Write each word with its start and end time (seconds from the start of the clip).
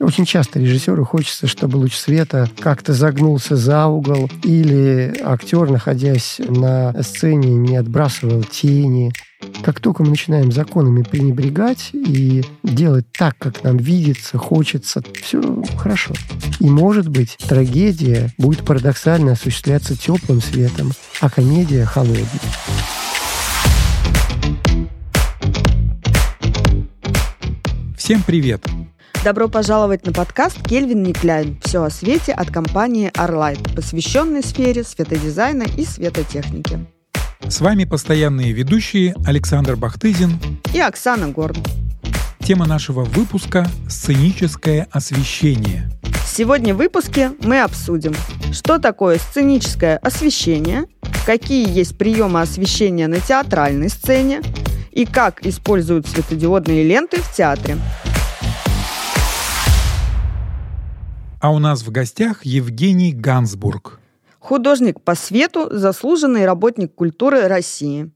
Очень 0.00 0.24
часто 0.24 0.58
режиссеру 0.58 1.04
хочется, 1.04 1.46
чтобы 1.46 1.76
луч 1.76 1.94
света 1.94 2.48
как-то 2.58 2.94
загнулся 2.94 3.54
за 3.54 3.86
угол, 3.86 4.30
или 4.42 5.14
актер, 5.22 5.70
находясь 5.70 6.36
на 6.38 6.94
сцене, 7.02 7.50
не 7.50 7.76
отбрасывал 7.76 8.42
тени. 8.42 9.12
Как 9.62 9.78
только 9.80 10.02
мы 10.02 10.10
начинаем 10.10 10.52
законами 10.52 11.02
пренебрегать 11.02 11.90
и 11.92 12.42
делать 12.62 13.04
так, 13.12 13.36
как 13.38 13.62
нам 13.62 13.76
видится, 13.76 14.38
хочется, 14.38 15.02
все 15.22 15.62
хорошо. 15.76 16.14
И, 16.60 16.64
может 16.64 17.08
быть, 17.08 17.36
трагедия 17.36 18.32
будет 18.38 18.64
парадоксально 18.64 19.32
осуществляться 19.32 19.98
теплым 19.98 20.40
светом, 20.40 20.92
а 21.20 21.28
комедия— 21.28 21.84
холодной. 21.86 22.24
Всем 27.98 28.22
привет! 28.22 28.64
Добро 29.22 29.48
пожаловать 29.48 30.06
на 30.06 30.12
подкаст 30.12 30.66
«Кельвин 30.66 31.02
Никляйн. 31.02 31.60
Все 31.62 31.82
о 31.82 31.90
свете» 31.90 32.32
от 32.32 32.50
компании 32.50 33.10
Arlight, 33.12 33.74
посвященный 33.74 34.42
сфере 34.42 34.82
светодизайна 34.82 35.64
и 35.76 35.84
светотехники. 35.84 36.86
С 37.46 37.60
вами 37.60 37.84
постоянные 37.84 38.52
ведущие 38.52 39.14
Александр 39.26 39.76
Бахтызин 39.76 40.38
и 40.72 40.80
Оксана 40.80 41.28
Горн. 41.28 41.58
Тема 42.38 42.66
нашего 42.66 43.04
выпуска– 43.04 43.68
сценическое 43.90 44.88
освещение. 44.90 45.90
Сегодня 46.26 46.72
в 46.72 46.78
выпуске 46.78 47.32
мы 47.42 47.60
обсудим, 47.60 48.14
что 48.52 48.78
такое 48.78 49.18
сценическое 49.18 49.98
освещение, 49.98 50.86
какие 51.26 51.68
есть 51.68 51.98
приемы 51.98 52.40
освещения 52.40 53.06
на 53.06 53.20
театральной 53.20 53.90
сцене 53.90 54.40
и 54.92 55.04
как 55.04 55.44
используют 55.44 56.08
светодиодные 56.08 56.84
ленты 56.84 57.20
в 57.20 57.36
театре– 57.36 57.76
А 61.40 61.50
у 61.50 61.58
нас 61.58 61.82
в 61.82 61.90
гостях 61.90 62.44
Евгений 62.44 63.14
Гансбург. 63.14 63.98
Художник 64.40 65.00
по 65.00 65.14
свету, 65.14 65.68
заслуженный 65.70 66.44
работник 66.44 66.94
культуры 66.94 67.48
России. 67.48 68.10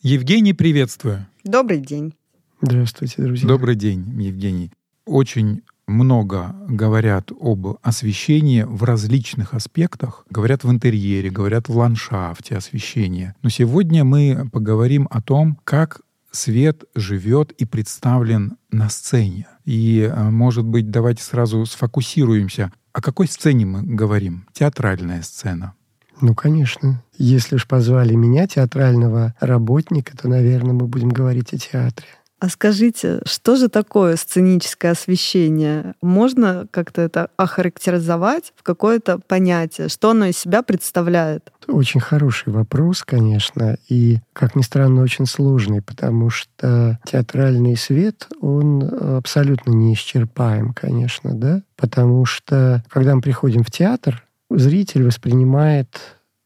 Евгений, 0.00 0.54
приветствую. 0.54 1.26
Добрый 1.44 1.80
день. 1.80 2.14
Здравствуйте, 2.62 3.20
друзья. 3.20 3.46
Добрый 3.46 3.74
день, 3.74 4.18
Евгений. 4.18 4.70
Очень 5.04 5.60
много 5.86 6.56
говорят 6.66 7.30
об 7.38 7.76
освещении 7.82 8.62
в 8.62 8.84
различных 8.84 9.52
аспектах. 9.52 10.24
Говорят 10.30 10.64
в 10.64 10.70
интерьере, 10.70 11.28
говорят 11.28 11.68
в 11.68 11.76
ландшафте 11.76 12.56
освещения. 12.56 13.36
Но 13.42 13.50
сегодня 13.50 14.02
мы 14.02 14.48
поговорим 14.50 15.08
о 15.10 15.20
том, 15.20 15.58
как 15.64 16.00
свет 16.30 16.84
живет 16.94 17.52
и 17.52 17.66
представлен 17.66 18.56
на 18.70 18.88
сцене. 18.88 19.46
И, 19.64 20.10
э, 20.12 20.30
может 20.30 20.64
быть, 20.64 20.90
давайте 20.90 21.22
сразу 21.22 21.64
сфокусируемся. 21.66 22.72
О 22.92 23.00
какой 23.00 23.28
сцене 23.28 23.64
мы 23.64 23.82
говорим? 23.82 24.46
Театральная 24.52 25.22
сцена. 25.22 25.74
Ну, 26.20 26.34
конечно. 26.34 27.02
Если 27.18 27.56
уж 27.56 27.66
позвали 27.66 28.14
меня, 28.14 28.46
театрального 28.46 29.34
работника, 29.40 30.16
то, 30.16 30.28
наверное, 30.28 30.72
мы 30.72 30.86
будем 30.86 31.08
говорить 31.08 31.52
о 31.52 31.58
театре. 31.58 32.06
А 32.42 32.48
скажите, 32.48 33.20
что 33.24 33.54
же 33.54 33.68
такое 33.68 34.16
сценическое 34.16 34.90
освещение? 34.90 35.94
Можно 36.02 36.66
как-то 36.72 37.00
это 37.00 37.28
охарактеризовать 37.36 38.52
в 38.56 38.64
какое-то 38.64 39.20
понятие? 39.20 39.88
Что 39.88 40.10
оно 40.10 40.24
из 40.24 40.38
себя 40.38 40.64
представляет? 40.64 41.52
Очень 41.68 42.00
хороший 42.00 42.52
вопрос, 42.52 43.04
конечно, 43.04 43.76
и, 43.88 44.18
как 44.32 44.56
ни 44.56 44.62
странно, 44.62 45.02
очень 45.02 45.26
сложный, 45.26 45.82
потому 45.82 46.30
что 46.30 46.98
театральный 47.04 47.76
свет, 47.76 48.26
он 48.40 48.82
абсолютно 49.18 49.70
неисчерпаем, 49.70 50.74
конечно, 50.74 51.34
да? 51.34 51.62
Потому 51.76 52.24
что, 52.24 52.82
когда 52.88 53.14
мы 53.14 53.22
приходим 53.22 53.62
в 53.62 53.70
театр, 53.70 54.26
зритель 54.50 55.04
воспринимает 55.04 55.96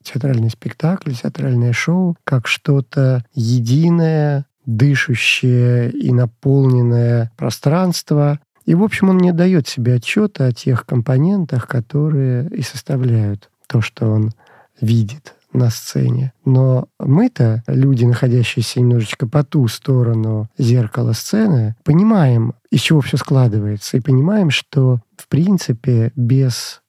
театральный 0.03 0.51
спектакль, 0.51 1.13
театральное 1.13 1.73
шоу 1.73 2.17
как 2.25 2.47
что-то 2.47 3.25
единое, 3.33 4.45
дышащее 4.67 5.91
и 5.91 6.13
наполненное 6.13 7.31
пространство. 7.37 8.41
И, 8.65 8.75
в 8.75 8.83
общем, 8.83 9.11
он 9.11 9.19
не 9.19 9.33
дает 9.33 9.69
себе 9.69 9.95
отчета 9.95 10.47
о 10.47 10.53
тех 10.53 10.85
компонентах, 10.85 11.67
которые 11.67 12.49
и 12.49 12.63
составляют 12.63 13.49
то, 13.69 13.81
что 13.81 14.07
он 14.07 14.33
видит 14.81 15.35
на 15.53 15.71
сцене. 15.71 16.33
Но 16.45 16.89
мы-то, 16.99 17.63
люди, 17.67 18.05
находящиеся 18.05 18.81
немножечко 18.81 19.27
по 19.27 19.43
ту 19.43 19.67
сторону 19.69 20.49
зеркала 20.59 21.13
сцены, 21.13 21.77
понимаем, 21.83 22.55
из 22.71 22.81
чего 22.81 23.01
все 23.01 23.17
складывается, 23.17 23.97
и 23.97 24.01
понимаем, 24.01 24.51
что, 24.51 25.01
в 25.17 25.29
принципе, 25.29 26.13
без 26.15 26.83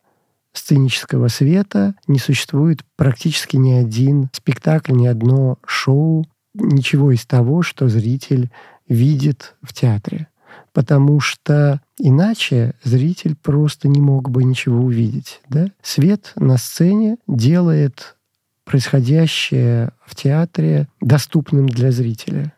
сценического 0.54 1.28
света 1.28 1.94
не 2.08 2.20
существует 2.20 2.80
практически 2.96 3.58
ни 3.58 3.72
один 3.72 4.30
спектакль, 4.34 4.94
ни 4.94 5.08
одно 5.08 5.60
шоу, 5.66 6.26
ничего 6.60 7.12
из 7.12 7.26
того, 7.26 7.62
что 7.62 7.90
зритель 7.90 8.52
видит 8.88 9.56
в 9.62 9.74
театре. 9.74 10.28
Потому 10.74 11.20
что 11.20 11.82
иначе 11.98 12.74
зритель 12.84 13.36
просто 13.36 13.88
не 13.88 14.02
мог 14.02 14.30
бы 14.30 14.44
ничего 14.44 14.84
увидеть. 14.84 15.42
Да? 15.50 15.68
Свет 15.82 16.34
на 16.36 16.58
сцене 16.58 17.18
делает 17.28 18.18
происходящее 18.64 19.92
в 20.06 20.16
театре 20.16 20.88
доступным 21.02 21.68
для 21.68 21.92
зрителя. 21.92 22.54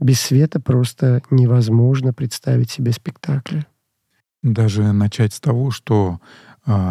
Без 0.00 0.20
света 0.20 0.60
просто 0.60 1.22
невозможно 1.30 2.12
представить 2.12 2.70
себе 2.70 2.92
спектакль. 2.92 3.60
Даже 4.42 4.92
начать 4.92 5.32
с 5.32 5.40
того, 5.40 5.70
что 5.70 6.20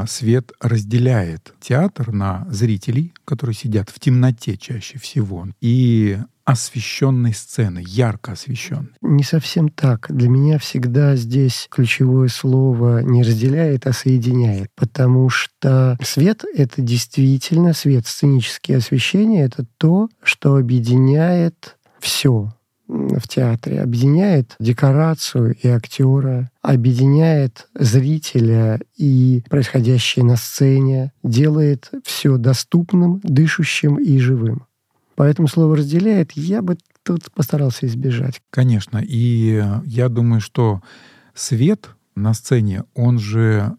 свет 0.08 0.52
разделяет 0.60 1.54
театр 1.60 2.12
на 2.12 2.46
зрителей, 2.50 3.14
которые 3.26 3.56
сидят 3.56 3.90
в 3.90 4.00
темноте 4.00 4.58
чаще 4.58 5.00
всего, 5.00 5.48
и 5.62 6.18
освещенной 6.46 7.34
сцены, 7.34 7.84
ярко 7.86 8.34
освещенной. 8.34 8.92
Не 9.02 9.24
совсем 9.24 9.70
так. 9.70 10.08
Для 10.10 10.28
меня 10.28 10.60
всегда 10.60 11.16
здесь 11.16 11.68
ключевое 11.70 12.28
слово 12.28 13.00
не 13.00 13.24
разделяет, 13.24 13.88
а 13.88 13.94
соединяет. 13.94 14.68
Потому 14.76 15.30
что 15.30 15.98
свет— 16.04 16.44
это 16.56 16.82
действительно 16.82 17.74
свет, 17.74 18.08
сценическое 18.08 18.78
освещение— 18.78 19.46
это 19.46 19.66
то, 19.78 20.10
что 20.22 20.58
объединяет 20.58 21.78
все 22.00 22.54
в 22.88 23.28
театре, 23.28 23.82
объединяет 23.82 24.56
декорацию 24.60 25.56
и 25.56 25.68
актера, 25.68 26.52
объединяет 26.62 27.68
зрителя 27.76 28.80
и 28.98 29.44
происходящее 29.50 30.26
на 30.26 30.36
сцене, 30.36 31.12
делает 31.24 31.92
все 32.04 32.38
доступным, 32.38 33.20
дышащим 33.24 33.96
и 33.96 34.18
живым. 34.18 34.66
Поэтому 35.16 35.48
слово 35.48 35.78
«разделяет» 35.78 36.32
я 36.34 36.62
бы 36.62 36.78
тут 37.04 37.32
постарался 37.34 37.86
избежать. 37.86 38.42
Конечно. 38.50 38.98
И 39.04 39.64
я 39.86 40.10
думаю, 40.10 40.42
что 40.42 40.82
свет 41.34 41.90
на 42.16 42.34
сцене, 42.34 42.84
он 42.94 43.20
же 43.20 43.76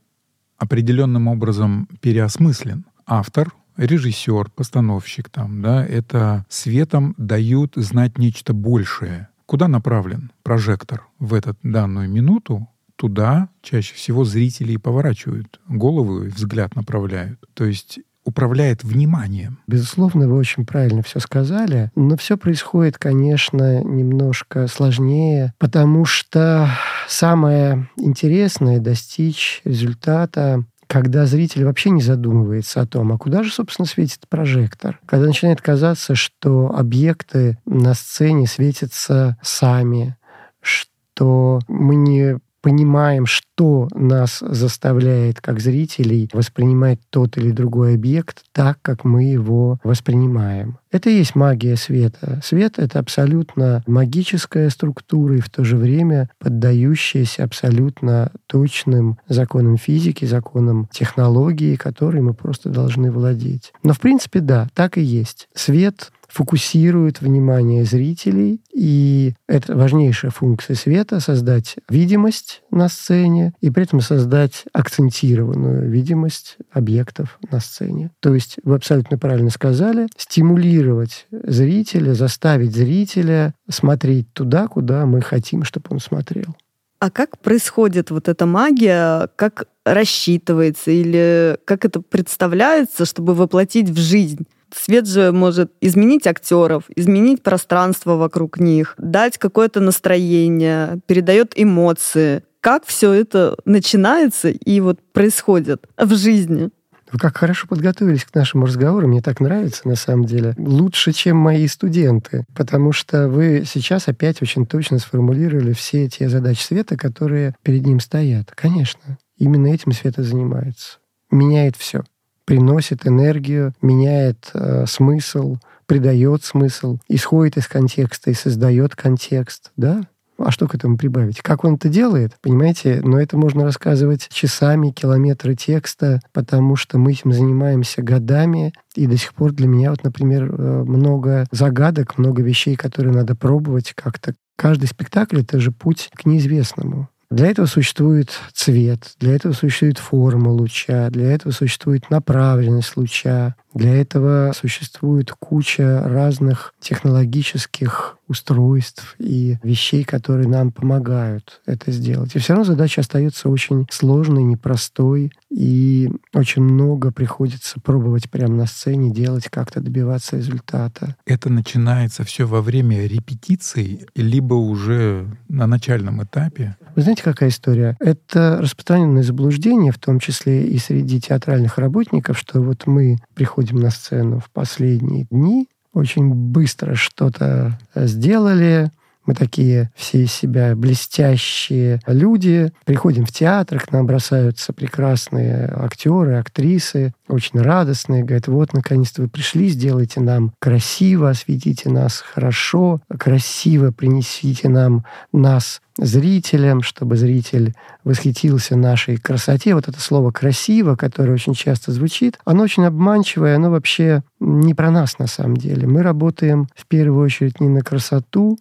определенным 0.58 1.28
образом 1.28 1.88
переосмыслен. 2.00 2.84
Автор 3.06 3.52
режиссер, 3.76 4.50
постановщик 4.50 5.28
там, 5.28 5.62
да, 5.62 5.84
это 5.84 6.44
светом 6.48 7.14
дают 7.18 7.74
знать 7.76 8.18
нечто 8.18 8.52
большее. 8.52 9.28
Куда 9.46 9.68
направлен 9.68 10.32
прожектор 10.42 11.06
в 11.18 11.34
эту 11.34 11.56
данную 11.62 12.08
минуту, 12.08 12.68
туда 12.96 13.48
чаще 13.62 13.94
всего 13.94 14.24
зрители 14.24 14.72
и 14.72 14.78
поворачивают 14.78 15.60
голову 15.68 16.24
и 16.24 16.28
взгляд 16.28 16.76
направляют. 16.76 17.40
То 17.54 17.64
есть 17.64 18.00
управляет 18.24 18.82
вниманием. 18.82 19.58
Безусловно, 19.66 20.28
вы 20.28 20.38
очень 20.38 20.64
правильно 20.64 21.02
все 21.02 21.20
сказали, 21.20 21.90
но 21.94 22.16
все 22.16 22.36
происходит, 22.36 22.98
конечно, 22.98 23.82
немножко 23.82 24.66
сложнее, 24.66 25.52
потому 25.58 26.04
что 26.04 26.68
самое 27.06 27.88
интересное 27.96 28.80
достичь 28.80 29.60
результата 29.64 30.64
когда 30.86 31.26
зритель 31.26 31.64
вообще 31.64 31.90
не 31.90 32.02
задумывается 32.02 32.80
о 32.80 32.86
том, 32.86 33.12
а 33.12 33.18
куда 33.18 33.42
же, 33.42 33.50
собственно, 33.50 33.86
светит 33.86 34.28
прожектор. 34.28 35.00
Когда 35.06 35.26
начинает 35.26 35.60
казаться, 35.60 36.14
что 36.14 36.74
объекты 36.74 37.58
на 37.64 37.94
сцене 37.94 38.46
светятся 38.46 39.36
сами, 39.42 40.16
что 40.60 41.60
мы 41.68 41.96
не 41.96 42.38
понимаем, 42.64 43.26
что 43.26 43.88
нас 43.94 44.38
заставляет, 44.40 45.42
как 45.42 45.60
зрителей, 45.60 46.30
воспринимать 46.32 46.98
тот 47.10 47.36
или 47.36 47.50
другой 47.50 47.96
объект 47.96 48.42
так, 48.52 48.78
как 48.80 49.04
мы 49.04 49.24
его 49.24 49.78
воспринимаем. 49.84 50.78
Это 50.90 51.10
и 51.10 51.18
есть 51.18 51.34
магия 51.34 51.76
света. 51.76 52.40
Свет— 52.42 52.74
это 52.78 53.00
абсолютно 53.00 53.82
магическая 53.86 54.70
структура 54.70 55.36
и 55.36 55.40
в 55.40 55.50
то 55.50 55.62
же 55.62 55.76
время 55.76 56.30
поддающаяся 56.38 57.44
абсолютно 57.44 58.32
точным 58.46 59.18
законам 59.28 59.76
физики, 59.76 60.24
законам 60.24 60.88
технологии, 60.90 61.76
которые 61.76 62.22
мы 62.22 62.32
просто 62.32 62.70
должны 62.70 63.10
владеть. 63.10 63.74
Но 63.82 63.92
в 63.92 64.00
принципе, 64.00 64.40
да, 64.40 64.68
так 64.72 64.96
и 64.96 65.02
есть. 65.02 65.48
Свет 65.54 66.12
фокусирует 66.28 67.20
внимание 67.20 67.84
зрителей, 67.84 68.60
и 68.72 69.34
это 69.48 69.76
важнейшая 69.76 70.30
функция 70.30 70.76
света— 70.76 71.20
создать 71.20 71.76
видимость 71.88 72.62
на 72.70 72.88
сцене 72.88 73.52
и 73.60 73.70
при 73.70 73.84
этом 73.84 74.00
создать 74.00 74.64
акцентированную 74.72 75.90
видимость 75.90 76.56
объектов 76.72 77.38
на 77.50 77.60
сцене. 77.60 78.10
То 78.20 78.34
есть, 78.34 78.56
вы 78.64 78.76
абсолютно 78.76 79.18
правильно 79.18 79.50
сказали, 79.50 80.08
стимулировать 80.16 81.26
зрителя, 81.30 82.14
заставить 82.14 82.74
зрителя 82.74 83.54
смотреть 83.68 84.32
туда, 84.32 84.68
куда 84.68 85.06
мы 85.06 85.20
хотим, 85.20 85.64
чтобы 85.64 85.86
он 85.90 86.00
смотрел. 86.00 86.56
А 87.00 87.10
как 87.10 87.38
происходит 87.38 88.10
вот 88.10 88.28
эта 88.28 88.46
магия, 88.46 89.28
как 89.36 89.66
рассчитывается 89.84 90.90
или 90.90 91.58
как 91.66 91.84
это 91.84 92.00
представляется, 92.00 93.04
чтобы 93.04 93.34
воплотить 93.34 93.90
в 93.90 93.98
жизнь? 93.98 94.46
Свет 94.74 95.06
же 95.06 95.32
может 95.32 95.72
изменить 95.80 96.26
актеров, 96.26 96.84
изменить 96.94 97.42
пространство 97.42 98.16
вокруг 98.16 98.58
них, 98.58 98.94
дать 98.98 99.38
какое-то 99.38 99.80
настроение, 99.80 100.98
передает 101.06 101.52
эмоции. 101.54 102.42
Как 102.60 102.84
все 102.86 103.12
это 103.12 103.56
начинается 103.64 104.48
и 104.48 104.80
вот 104.80 104.98
происходит 105.12 105.86
в 105.96 106.14
жизни? 106.16 106.70
Вы 107.12 107.18
как 107.18 107.36
хорошо 107.36 107.68
подготовились 107.68 108.24
к 108.24 108.34
нашему 108.34 108.66
разговору, 108.66 109.06
мне 109.06 109.22
так 109.22 109.38
нравится 109.38 109.86
на 109.86 109.94
самом 109.94 110.24
деле. 110.24 110.54
Лучше, 110.58 111.12
чем 111.12 111.36
мои 111.36 111.68
студенты, 111.68 112.44
потому 112.56 112.90
что 112.90 113.28
вы 113.28 113.62
сейчас 113.66 114.08
опять 114.08 114.42
очень 114.42 114.66
точно 114.66 114.98
сформулировали 114.98 115.74
все 115.74 116.08
те 116.08 116.28
задачи 116.28 116.62
света, 116.62 116.96
которые 116.96 117.54
перед 117.62 117.86
ним 117.86 118.00
стоят. 118.00 118.50
Конечно, 118.52 119.18
именно 119.36 119.68
этим 119.68 119.92
света 119.92 120.24
занимается. 120.24 120.98
Меняет 121.30 121.76
все 121.76 122.02
приносит 122.44 123.06
энергию, 123.06 123.74
меняет 123.80 124.50
э, 124.54 124.84
смысл, 124.86 125.56
придает 125.86 126.44
смысл, 126.44 126.98
исходит 127.08 127.56
из 127.56 127.66
контекста 127.66 128.30
и 128.30 128.34
создает 128.34 128.94
контекст, 128.94 129.70
да? 129.76 130.02
А 130.36 130.50
что 130.50 130.66
к 130.66 130.74
этому 130.74 130.96
прибавить? 130.96 131.42
Как 131.42 131.64
он 131.64 131.74
это 131.74 131.88
делает, 131.88 132.32
понимаете? 132.40 133.00
Но 133.04 133.20
это 133.20 133.36
можно 133.36 133.64
рассказывать 133.64 134.28
часами, 134.30 134.90
километры 134.90 135.54
текста, 135.54 136.20
потому 136.32 136.74
что 136.74 136.98
мы 136.98 137.12
этим 137.12 137.32
занимаемся 137.32 138.02
годами, 138.02 138.72
и 138.96 139.06
до 139.06 139.16
сих 139.16 139.32
пор 139.34 139.52
для 139.52 139.68
меня, 139.68 139.90
вот, 139.90 140.02
например, 140.02 140.52
э, 140.52 140.84
много 140.84 141.46
загадок, 141.52 142.18
много 142.18 142.42
вещей, 142.42 142.74
которые 142.74 143.14
надо 143.14 143.36
пробовать 143.36 143.92
как-то. 143.94 144.34
Каждый 144.56 144.86
спектакль— 144.86 145.40
это 145.42 145.60
же 145.60 145.70
путь 145.70 146.10
к 146.14 146.26
неизвестному. 146.26 147.08
Для 147.34 147.48
этого 147.48 147.66
существует 147.66 148.30
цвет, 148.52 149.14
для 149.18 149.34
этого 149.34 149.52
существует 149.54 149.98
форма 149.98 150.50
луча, 150.50 151.10
для 151.10 151.32
этого 151.32 151.50
существует 151.50 152.08
направленность 152.08 152.96
луча, 152.96 153.56
для 153.74 153.94
этого 153.94 154.52
существует 154.54 155.32
куча 155.32 156.02
разных 156.04 156.74
технологических 156.80 158.16
устройств 158.28 159.16
и 159.18 159.58
вещей, 159.62 160.04
которые 160.04 160.48
нам 160.48 160.72
помогают 160.72 161.60
это 161.66 161.92
сделать. 161.92 162.34
И 162.34 162.38
все 162.38 162.54
равно 162.54 162.64
задача 162.64 163.00
остается 163.00 163.48
очень 163.48 163.86
сложной, 163.90 164.44
непростой, 164.44 165.32
и 165.50 166.10
очень 166.32 166.62
много 166.62 167.12
приходится 167.12 167.80
пробовать 167.80 168.30
прямо 168.30 168.54
на 168.54 168.66
сцене, 168.66 169.12
делать, 169.12 169.48
как-то 169.50 169.80
добиваться 169.80 170.36
результата. 170.36 171.16
Это 171.26 171.50
начинается 171.50 172.24
все 172.24 172.46
во 172.46 172.62
время 172.62 173.06
репетиций, 173.06 174.06
либо 174.14 174.54
уже 174.54 175.26
на 175.48 175.66
начальном 175.66 176.22
этапе? 176.22 176.76
Вы 176.96 177.02
знаете, 177.02 177.22
какая 177.22 177.50
история? 177.50 177.96
Это 178.00 178.58
распространенное 178.60 179.22
заблуждение, 179.22 179.92
в 179.92 179.98
том 179.98 180.18
числе 180.18 180.66
и 180.66 180.78
среди 180.78 181.20
театральных 181.20 181.78
работников, 181.78 182.38
что 182.38 182.60
вот 182.60 182.86
мы 182.86 183.18
приходим 183.34 183.63
на 183.72 183.90
сцену 183.90 184.40
в 184.40 184.50
последние 184.50 185.24
дни, 185.24 185.68
очень 185.92 186.28
быстро 186.28 186.94
что-то 186.94 187.78
сделали, 187.94 188.90
мы 189.26 189.34
такие 189.34 189.90
все 189.94 190.24
из 190.24 190.32
себя 190.32 190.74
блестящие 190.76 192.00
люди. 192.06 192.72
Приходим 192.84 193.24
в 193.24 193.32
театр, 193.32 193.80
к 193.80 193.92
нам 193.92 194.06
бросаются 194.06 194.72
прекрасные 194.72 195.66
актеры, 195.74 196.34
актрисы, 196.34 197.12
очень 197.28 197.60
радостные. 197.60 198.22
Говорят, 198.22 198.48
вот, 198.48 198.72
наконец-то 198.72 199.22
вы 199.22 199.28
пришли, 199.28 199.68
сделайте 199.68 200.20
нам 200.20 200.52
красиво, 200.58 201.30
осветите 201.30 201.88
нас 201.88 202.20
хорошо, 202.20 203.00
красиво 203.18 203.90
принесите 203.90 204.68
нам 204.68 205.04
нас 205.32 205.80
зрителям, 205.96 206.82
чтобы 206.82 207.16
зритель 207.16 207.74
восхитился 208.02 208.76
нашей 208.76 209.16
красоте. 209.16 209.74
Вот 209.74 209.88
это 209.88 210.00
слово 210.00 210.30
«красиво», 210.32 210.96
которое 210.96 211.32
очень 211.32 211.54
часто 211.54 211.92
звучит, 211.92 212.38
оно 212.44 212.64
очень 212.64 212.84
обманчивое, 212.84 213.56
оно 213.56 213.70
вообще 213.70 214.22
не 214.40 214.74
про 214.74 214.90
нас 214.90 215.18
на 215.18 215.26
самом 215.26 215.56
деле. 215.56 215.86
Мы 215.86 216.02
работаем 216.02 216.68
в 216.74 216.86
первую 216.86 217.24
очередь 217.24 217.60
не 217.60 217.68
на 217.68 217.82
красоту, 217.82 218.58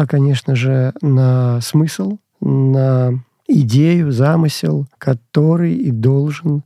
а, 0.00 0.06
конечно 0.06 0.56
же, 0.56 0.94
на 1.02 1.60
смысл, 1.60 2.16
на 2.40 3.22
идею, 3.46 4.12
замысел, 4.12 4.86
который 4.96 5.74
и 5.74 5.90
должен 5.90 6.62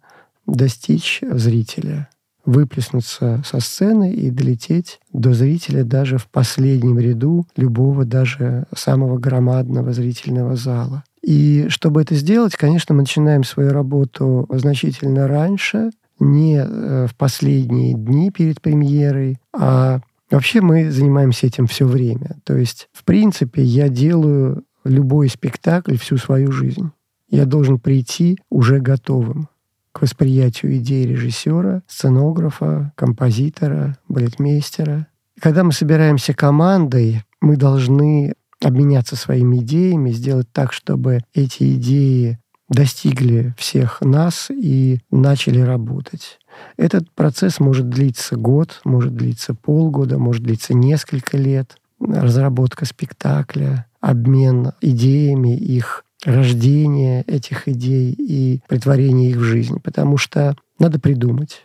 достичь 0.47 1.19
зрителя, 1.21 2.09
выплеснуться 2.45 3.43
со 3.45 3.59
сцены 3.59 4.13
и 4.13 4.31
долететь 4.31 5.01
до 5.13 5.35
зрителя 5.35 5.83
даже 5.83 6.19
в 6.19 6.29
последнем 6.29 7.01
ряду 7.01 7.45
любого 7.57 8.05
даже 8.05 8.67
самого 8.73 9.19
громадного 9.19 9.93
зрительного 9.93 10.55
зала. 10.55 11.03
И 11.21 11.67
чтобы 11.71 12.03
это 12.03 12.15
сделать, 12.15 12.55
конечно, 12.55 12.95
мы 12.95 13.01
начинаем 13.01 13.43
свою 13.43 13.73
работу 13.73 14.47
значительно 14.53 15.27
раньше, 15.27 15.91
не 16.21 16.59
э, 16.59 17.09
в 17.09 17.17
последние 17.17 17.95
дни 17.95 18.31
перед 18.31 18.61
премьерой, 18.61 19.39
а 19.53 19.99
Вообще 20.35 20.61
мы 20.61 20.91
занимаемся 20.91 21.47
этим 21.47 21.69
все 21.69 21.87
время. 21.87 22.39
То 22.43 22.57
есть, 22.57 22.89
в 22.93 23.05
принципе, 23.05 23.63
я 23.63 23.89
делаю 23.89 24.65
любой 24.85 25.29
спектакль 25.29 25.97
всю 25.97 26.17
свою 26.17 26.51
жизнь. 26.51 26.91
Я 27.31 27.47
должен 27.47 27.79
прийти 27.79 28.41
уже 28.51 28.81
готовым 28.81 29.49
к 29.93 30.03
восприятию 30.03 30.77
идеи 30.79 31.05
режиссера, 31.05 31.85
сценографа, 31.87 32.93
композитора, 32.97 33.97
балетмейстера. 34.09 35.07
Когда 35.41 35.63
мы 35.63 35.71
собираемся 35.71 36.35
командой, 36.35 37.23
мы 37.41 37.57
должны 37.57 38.35
обменяться 38.61 39.15
своими 39.15 39.59
идеями, 39.59 40.11
сделать 40.11 40.49
так, 40.51 40.73
чтобы 40.73 41.21
эти 41.33 41.77
идеи 41.77 42.41
достигли 42.69 43.55
всех 43.57 44.01
нас 44.01 44.51
и 44.51 44.99
начали 45.13 45.61
работать. 45.61 46.41
Этот 46.77 47.11
процесс 47.13 47.61
может 47.61 47.89
длиться 47.89 48.37
год, 48.37 48.81
может 48.85 49.15
длиться 49.15 49.55
полгода, 49.55 50.19
может 50.19 50.43
длиться 50.43 50.75
несколько 50.75 51.37
лет. 51.37 51.77
Разработка 52.01 52.85
спектакля, 52.85 53.87
обмен 54.01 54.73
идеями, 54.81 55.57
их 55.57 56.05
рождение 56.25 57.23
этих 57.23 57.69
идей 57.69 58.13
и 58.13 58.61
притворение 58.69 59.31
их 59.31 59.37
в 59.37 59.43
жизнь. 59.43 59.81
Потому 59.81 60.17
что 60.17 60.57
надо 60.79 60.99
придумать. 60.99 61.63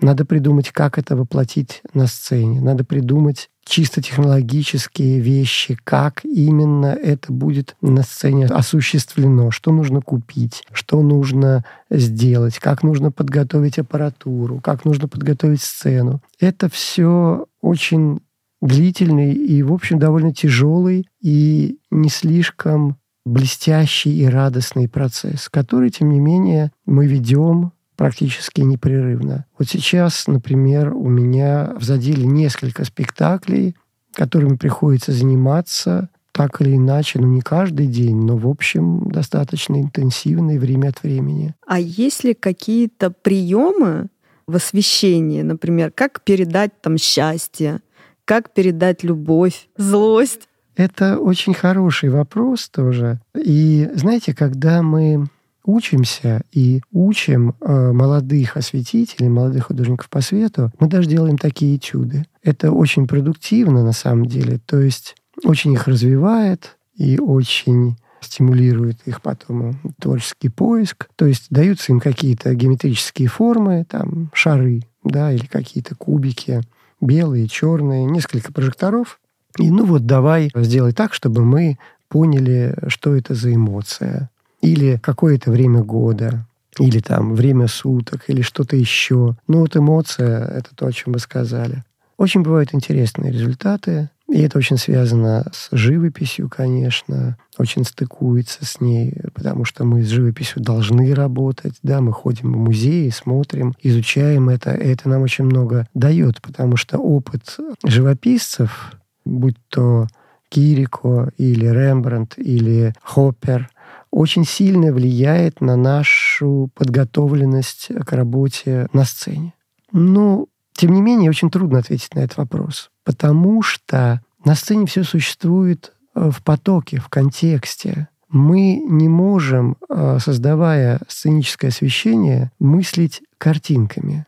Надо 0.00 0.24
придумать, 0.24 0.70
как 0.70 0.98
это 0.98 1.14
воплотить 1.14 1.82
на 1.92 2.06
сцене. 2.06 2.60
Надо 2.60 2.84
придумать 2.84 3.50
чисто 3.64 4.02
технологические 4.02 5.20
вещи, 5.20 5.76
как 5.84 6.24
именно 6.24 6.86
это 6.86 7.32
будет 7.32 7.76
на 7.82 8.02
сцене 8.02 8.46
осуществлено, 8.46 9.50
что 9.50 9.72
нужно 9.72 10.00
купить, 10.00 10.64
что 10.72 11.02
нужно 11.02 11.64
сделать, 11.90 12.58
как 12.58 12.82
нужно 12.82 13.12
подготовить 13.12 13.78
аппаратуру, 13.78 14.60
как 14.60 14.84
нужно 14.84 15.06
подготовить 15.06 15.62
сцену. 15.62 16.20
Это 16.40 16.68
все 16.68 17.46
очень 17.60 18.20
длительный 18.60 19.32
и, 19.32 19.62
в 19.62 19.72
общем, 19.72 19.98
довольно 19.98 20.34
тяжелый 20.34 21.06
и 21.20 21.78
не 21.90 22.08
слишком 22.08 22.96
блестящий 23.24 24.18
и 24.18 24.26
радостный 24.26 24.88
процесс, 24.88 25.48
который, 25.48 25.90
тем 25.90 26.10
не 26.10 26.20
менее, 26.20 26.72
мы 26.86 27.06
ведем 27.06 27.72
практически 28.00 28.62
непрерывно. 28.62 29.44
Вот 29.58 29.68
сейчас, 29.68 30.26
например, 30.26 30.94
у 30.94 31.10
меня 31.10 31.74
в 31.76 31.84
заделе 31.84 32.24
несколько 32.24 32.86
спектаклей, 32.86 33.76
которыми 34.14 34.56
приходится 34.56 35.12
заниматься 35.12 36.08
так 36.32 36.62
или 36.62 36.76
иначе, 36.76 37.18
ну 37.18 37.26
не 37.26 37.42
каждый 37.42 37.88
день, 37.88 38.16
но 38.16 38.38
в 38.38 38.48
общем 38.48 39.10
достаточно 39.10 39.78
интенсивно 39.78 40.52
и 40.52 40.58
время 40.58 40.88
от 40.88 41.02
времени. 41.02 41.54
А 41.66 41.78
есть 41.78 42.24
ли 42.24 42.32
какие-то 42.32 43.10
приемы 43.10 44.06
в 44.46 44.56
освещении, 44.56 45.42
например, 45.42 45.92
как 45.94 46.22
передать 46.22 46.72
там 46.80 46.96
счастье, 46.96 47.80
как 48.24 48.54
передать 48.54 49.04
любовь, 49.04 49.68
злость? 49.76 50.48
Это 50.74 51.18
очень 51.18 51.52
хороший 51.52 52.08
вопрос 52.08 52.70
тоже. 52.70 53.20
И 53.36 53.90
знаете, 53.92 54.34
когда 54.34 54.80
мы 54.80 55.26
учимся 55.64 56.42
и 56.52 56.82
учим 56.92 57.54
э, 57.60 57.92
молодых 57.92 58.56
осветителей, 58.56 59.28
молодых 59.28 59.66
художников 59.66 60.08
по 60.08 60.20
свету, 60.20 60.72
мы 60.78 60.88
даже 60.88 61.08
делаем 61.08 61.38
такие 61.38 61.76
этюды. 61.76 62.24
Это 62.42 62.72
очень 62.72 63.06
продуктивно 63.06 63.84
на 63.84 63.92
самом 63.92 64.26
деле, 64.26 64.58
то 64.64 64.80
есть 64.80 65.16
очень 65.44 65.72
их 65.72 65.86
развивает 65.88 66.76
и 66.96 67.18
очень 67.18 67.96
стимулирует 68.20 68.98
их 69.06 69.22
потом 69.22 69.78
творческий 69.98 70.48
поиск. 70.48 71.08
То 71.16 71.26
есть 71.26 71.46
даются 71.50 71.92
им 71.92 72.00
какие-то 72.00 72.54
геометрические 72.54 73.28
формы, 73.28 73.86
там 73.88 74.30
шары, 74.34 74.82
да, 75.04 75.32
или 75.32 75.46
какие-то 75.46 75.94
кубики, 75.94 76.60
белые, 77.00 77.48
черные, 77.48 78.04
несколько 78.04 78.52
прожекторов. 78.52 79.20
И 79.58 79.70
ну 79.70 79.84
вот 79.84 80.06
давай 80.06 80.50
сделай 80.54 80.92
так, 80.92 81.14
чтобы 81.14 81.44
мы 81.44 81.78
поняли, 82.08 82.76
что 82.88 83.16
это 83.16 83.34
за 83.34 83.54
эмоция. 83.54 84.30
Или 84.60 84.98
какое-то 85.02 85.50
время 85.50 85.82
года, 85.82 86.46
или 86.78 87.00
там 87.00 87.34
время 87.34 87.66
суток, 87.66 88.24
или 88.28 88.42
что-то 88.42 88.76
еще. 88.76 89.36
Ну 89.46 89.60
вот 89.60 89.76
эмоция— 89.76 90.44
это 90.54 90.74
то, 90.74 90.86
о 90.86 90.92
чем 90.92 91.12
вы 91.12 91.18
сказали. 91.18 91.84
Очень 92.16 92.42
бывают 92.42 92.74
интересные 92.74 93.32
результаты. 93.32 94.10
И 94.28 94.42
это 94.42 94.58
очень 94.58 94.76
связано 94.76 95.46
с 95.52 95.74
живописью, 95.76 96.48
конечно, 96.48 97.36
очень 97.58 97.84
стыкуется 97.84 98.64
с 98.64 98.80
ней, 98.80 99.12
потому 99.34 99.64
что 99.64 99.84
мы 99.84 100.02
с 100.02 100.08
живописью 100.08 100.62
должны 100.62 101.14
работать, 101.14 101.74
да, 101.82 102.00
мы 102.00 102.12
ходим 102.12 102.52
в 102.52 102.56
музеи, 102.56 103.08
смотрим, 103.08 103.74
изучаем 103.82 104.48
это, 104.48 104.72
и 104.72 104.86
это 104.86 105.08
нам 105.08 105.22
очень 105.22 105.46
много 105.46 105.88
дает, 105.94 106.40
потому 106.42 106.76
что 106.76 106.98
опыт 106.98 107.56
живописцев, 107.84 108.92
будь 109.24 109.56
то 109.68 110.06
Кирико 110.48 111.30
или 111.36 111.66
Рембрандт 111.66 112.34
или 112.36 112.94
Хоппер, 113.02 113.68
очень 114.10 114.44
сильно 114.44 114.92
влияет 114.92 115.60
на 115.60 115.76
нашу 115.76 116.70
подготовленность 116.74 117.88
к 118.04 118.12
работе 118.12 118.88
на 118.92 119.04
сцене. 119.04 119.54
Ну, 119.92 120.48
тем 120.72 120.92
не 120.92 121.02
менее, 121.02 121.30
очень 121.30 121.50
трудно 121.50 121.78
ответить 121.78 122.14
на 122.14 122.20
этот 122.20 122.38
вопрос, 122.38 122.90
потому 123.04 123.62
что 123.62 124.20
на 124.44 124.54
сцене 124.54 124.86
все 124.86 125.04
существует 125.04 125.92
э, 126.14 126.30
в 126.30 126.42
потоке, 126.42 126.98
в 126.98 127.08
контексте. 127.08 128.08
Мы 128.28 128.76
не 128.76 129.08
можем, 129.08 129.76
э, 129.88 130.18
создавая 130.20 131.00
сценическое 131.08 131.70
освещение, 131.70 132.50
мыслить 132.58 133.22
картинками. 133.38 134.26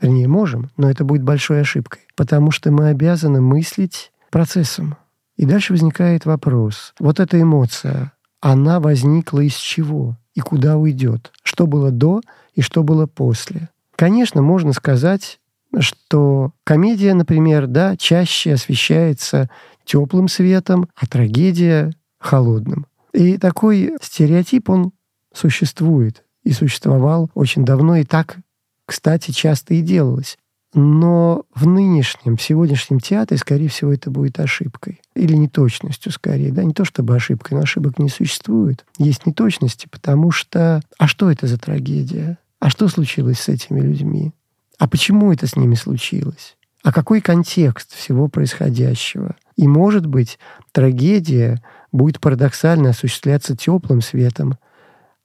Вернее, 0.00 0.28
можем, 0.28 0.70
но 0.76 0.88
это 0.88 1.04
будет 1.04 1.24
большой 1.24 1.62
ошибкой, 1.62 2.02
потому 2.14 2.50
что 2.50 2.70
мы 2.70 2.88
обязаны 2.88 3.40
мыслить 3.40 4.12
процессом. 4.30 4.96
И 5.36 5.44
дальше 5.44 5.72
возникает 5.72 6.26
вопрос. 6.26 6.94
Вот 7.00 7.20
эта 7.20 7.40
эмоция, 7.40 8.12
она 8.40 8.80
возникла 8.80 9.40
из 9.40 9.54
чего 9.54 10.16
и 10.34 10.40
куда 10.40 10.76
уйдет? 10.76 11.32
Что 11.42 11.66
было 11.66 11.90
до 11.90 12.20
и 12.54 12.60
что 12.60 12.82
было 12.82 13.06
после? 13.06 13.70
Конечно, 13.96 14.42
можно 14.42 14.72
сказать, 14.72 15.40
что 15.80 16.52
комедия, 16.64 17.14
например, 17.14 17.66
да, 17.66 17.96
чаще 17.96 18.54
освещается 18.54 19.50
теплым 19.84 20.28
светом, 20.28 20.88
а 20.94 21.06
трагедия— 21.06 21.92
холодным. 22.18 22.86
И 23.12 23.38
такой 23.38 23.94
стереотип, 24.00 24.70
он 24.70 24.92
существует 25.32 26.24
и 26.44 26.52
существовал 26.52 27.30
очень 27.34 27.64
давно, 27.64 27.96
и 27.96 28.04
так, 28.04 28.38
кстати, 28.86 29.30
часто 29.30 29.74
и 29.74 29.80
делалось. 29.80 30.38
Но 30.80 31.42
в 31.56 31.66
нынешнем, 31.66 32.38
сегодняшнем 32.38 33.00
театре, 33.00 33.36
скорее 33.36 33.68
всего, 33.68 33.92
это 33.92 34.12
будет 34.12 34.38
ошибкой. 34.38 35.00
Или 35.16 35.34
неточностью, 35.34 36.12
скорее. 36.12 36.52
Да? 36.52 36.62
Не 36.62 36.72
то 36.72 36.84
чтобы 36.84 37.16
ошибкой, 37.16 37.54
но 37.56 37.64
ошибок 37.64 37.98
не 37.98 38.08
существует. 38.08 38.86
Есть 38.96 39.26
неточности, 39.26 39.88
потому 39.90 40.30
что... 40.30 40.80
А 40.96 41.08
что 41.08 41.32
это 41.32 41.48
за 41.48 41.58
трагедия? 41.58 42.38
А 42.60 42.70
что 42.70 42.86
случилось 42.86 43.40
с 43.40 43.48
этими 43.48 43.80
людьми? 43.80 44.32
А 44.78 44.86
почему 44.86 45.32
это 45.32 45.48
с 45.48 45.56
ними 45.56 45.74
случилось? 45.74 46.56
А 46.84 46.92
какой 46.92 47.22
контекст 47.22 47.96
всего 47.96 48.28
происходящего? 48.28 49.34
И, 49.56 49.66
может 49.66 50.06
быть, 50.06 50.38
трагедия 50.70 51.60
будет 51.90 52.20
парадоксально 52.20 52.90
осуществляться 52.90 53.56
теплым 53.56 54.00
светом, 54.00 54.58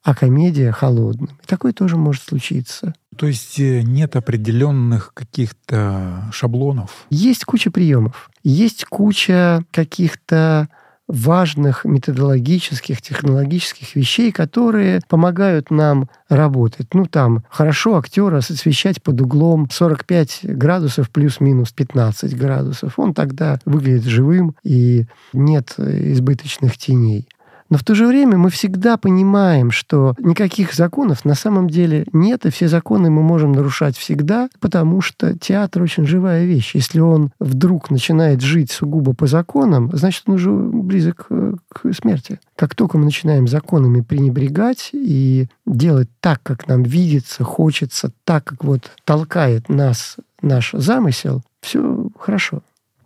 а 0.03 0.13
комедия— 0.13 0.71
холодным. 0.73 1.29
И 1.41 1.47
такое 1.47 1.73
тоже 1.73 1.97
может 1.97 2.23
случиться. 2.23 2.93
То 3.17 3.27
есть 3.27 3.59
э, 3.59 3.81
нет 3.81 4.15
определенных 4.15 5.13
каких-то 5.13 6.29
шаблонов? 6.31 7.05
Есть 7.09 7.45
куча 7.45 7.71
приемов. 7.71 8.29
Есть 8.43 8.85
куча 8.85 9.63
каких-то 9.71 10.67
важных 11.07 11.85
методологических, 11.85 13.01
технологических 13.01 13.95
вещей, 13.95 14.31
которые 14.31 15.01
помогают 15.07 15.69
нам 15.69 16.09
работать. 16.29 16.93
Ну, 16.93 17.05
там, 17.05 17.43
хорошо 17.49 17.97
актера 17.97 18.37
освещать 18.37 19.03
под 19.03 19.21
углом 19.21 19.69
45 19.69 20.39
градусов 20.43 21.09
плюс-минус 21.09 21.71
15 21.71 22.35
градусов. 22.37 22.97
Он 22.97 23.13
тогда 23.13 23.59
выглядит 23.65 24.05
живым, 24.05 24.55
и 24.63 25.05
нет 25.33 25.75
избыточных 25.77 26.77
теней. 26.77 27.27
Но 27.69 27.77
в 27.77 27.83
то 27.83 27.95
же 27.95 28.05
время 28.07 28.37
мы 28.37 28.49
всегда 28.49 28.97
понимаем, 28.97 29.71
что 29.71 30.15
никаких 30.19 30.73
законов 30.73 31.25
на 31.25 31.35
самом 31.35 31.69
деле 31.69 32.05
нет, 32.13 32.45
и 32.45 32.49
все 32.49 32.67
законы 32.67 33.09
мы 33.09 33.21
можем 33.21 33.51
нарушать 33.51 33.97
всегда, 33.97 34.49
потому 34.59 35.01
что 35.01 35.37
театр 35.37 35.81
очень 35.83 36.05
живая 36.05 36.45
вещь. 36.45 36.75
Если 36.75 36.99
он 36.99 37.31
вдруг 37.39 37.89
начинает 37.89 38.41
жить 38.41 38.71
сугубо 38.71 39.13
по 39.13 39.27
законам, 39.27 39.89
значит, 39.93 40.23
он 40.27 40.35
уже 40.35 40.51
близок 40.51 41.27
э, 41.29 41.53
к 41.69 41.93
смерти. 41.93 42.39
Как 42.55 42.75
только 42.75 42.97
мы 42.97 43.05
начинаем 43.05 43.47
законами 43.47 44.01
пренебрегать 44.01 44.89
и 44.93 45.47
делать 45.65 46.09
так, 46.19 46.41
как 46.43 46.67
нам 46.67 46.83
видится, 46.83 47.43
хочется, 47.43 48.11
так, 48.23 48.43
как 48.43 48.63
вот 48.63 48.91
толкает 49.05 49.69
нас 49.69 50.17
наш 50.41 50.71
замысел, 50.73 51.41
все 51.61 52.09
хорошо. 52.19 52.61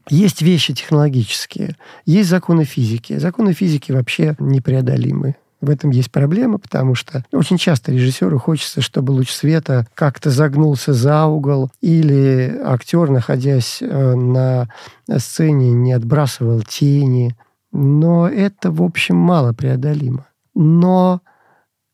Есть 0.10 0.42
вещи 0.42 0.74
технологические, 0.74 1.76
есть 2.06 2.30
законы 2.30 2.64
физики. 2.64 3.18
Законы 3.18 3.54
физики 3.54 3.92
вообще 3.92 4.36
непреодолимы. 4.40 5.36
В 5.60 5.72
этом 5.72 5.90
есть 5.90 6.12
проблема, 6.12 6.60
потому 6.60 6.94
что 6.94 7.26
очень 7.32 7.58
часто 7.58 7.92
режиссеру 7.92 8.38
хочется, 8.38 8.82
чтобы 8.82 9.12
луч 9.12 9.32
света 9.32 9.88
как-то 9.96 10.30
загнулся 10.30 10.94
за 10.94 11.26
угол, 11.26 11.72
или 11.82 12.62
актер, 12.64 13.10
находясь 13.10 13.80
э, 13.82 14.16
на 14.16 14.70
сцене, 15.18 15.72
не 15.72 15.94
отбрасывал 15.94 16.62
тени. 16.62 17.36
Но 17.72 18.28
это, 18.28 18.72
в 18.72 18.84
общем, 18.84 19.16
мало 19.16 19.54
преодолимо. 19.54 20.28
Но, 20.54 21.22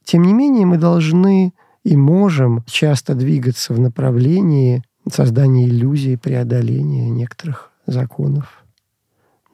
тем 0.04 0.24
не 0.24 0.34
менее, 0.34 0.66
мы 0.66 0.78
должны 0.78 1.54
и 1.86 1.96
можем 1.96 2.64
часто 2.66 3.16
двигаться 3.16 3.74
в 3.74 3.80
направлении 3.80 4.84
создания 5.10 5.68
иллюзий, 5.68 6.18
преодоления 6.18 7.10
некоторых 7.10 7.73
законов. 7.86 8.64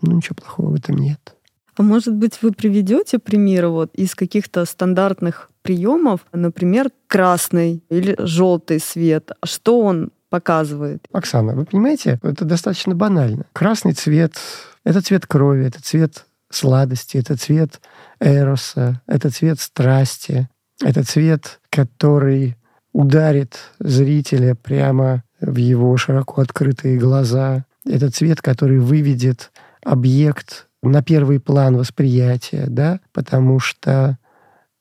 Ну, 0.02 0.14
ничего 0.14 0.36
плохого 0.36 0.72
в 0.72 0.76
этом 0.76 0.98
нет. 0.98 1.36
А 1.76 1.82
может 1.82 2.14
быть, 2.14 2.42
вы 2.42 2.52
приведете 2.52 3.20
примеры 3.20 3.70
вот 3.70 3.96
из 3.96 4.14
каких-то 4.16 4.66
стандартных 4.66 5.50
приемов, 5.62 6.26
например, 6.34 6.90
красный 7.08 7.84
или 7.90 8.16
желтый 8.20 8.80
свет? 8.80 9.32
Что 9.46 9.80
он 9.80 10.12
показывает? 10.30 11.08
Оксана, 11.12 11.56
вы 11.56 11.66
понимаете, 11.66 12.20
это 12.22 12.46
достаточно 12.46 12.96
банально. 12.96 13.46
Красный 13.54 13.94
цвет— 13.94 14.34
это 14.84 15.02
цвет 15.02 15.26
крови, 15.26 15.66
это 15.66 15.82
цвет 15.82 16.26
сладости, 16.50 17.18
это 17.18 17.38
цвет 17.38 17.80
эроса, 18.20 19.02
это 19.08 19.30
цвет 19.30 19.60
страсти, 19.60 20.50
это 20.84 21.04
цвет, 21.04 21.60
который 21.70 22.58
ударит 22.92 23.58
зрителя 23.80 24.56
прямо 24.56 25.24
в 25.40 25.56
его 25.56 25.96
широко 25.98 26.42
открытые 26.42 26.98
глаза, 26.98 27.66
это 27.86 28.10
цвет, 28.12 28.42
который 28.42 28.80
выведет 28.80 29.52
объект 29.84 30.68
на 30.82 31.04
первый 31.04 31.40
план 31.40 31.78
восприятия, 31.78 32.66
да, 32.68 33.00
потому 33.12 33.60
что 33.60 34.18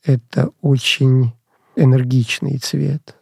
это 0.05 0.51
очень 0.61 1.33
энергичный 1.77 2.59
цвет. 2.59 3.17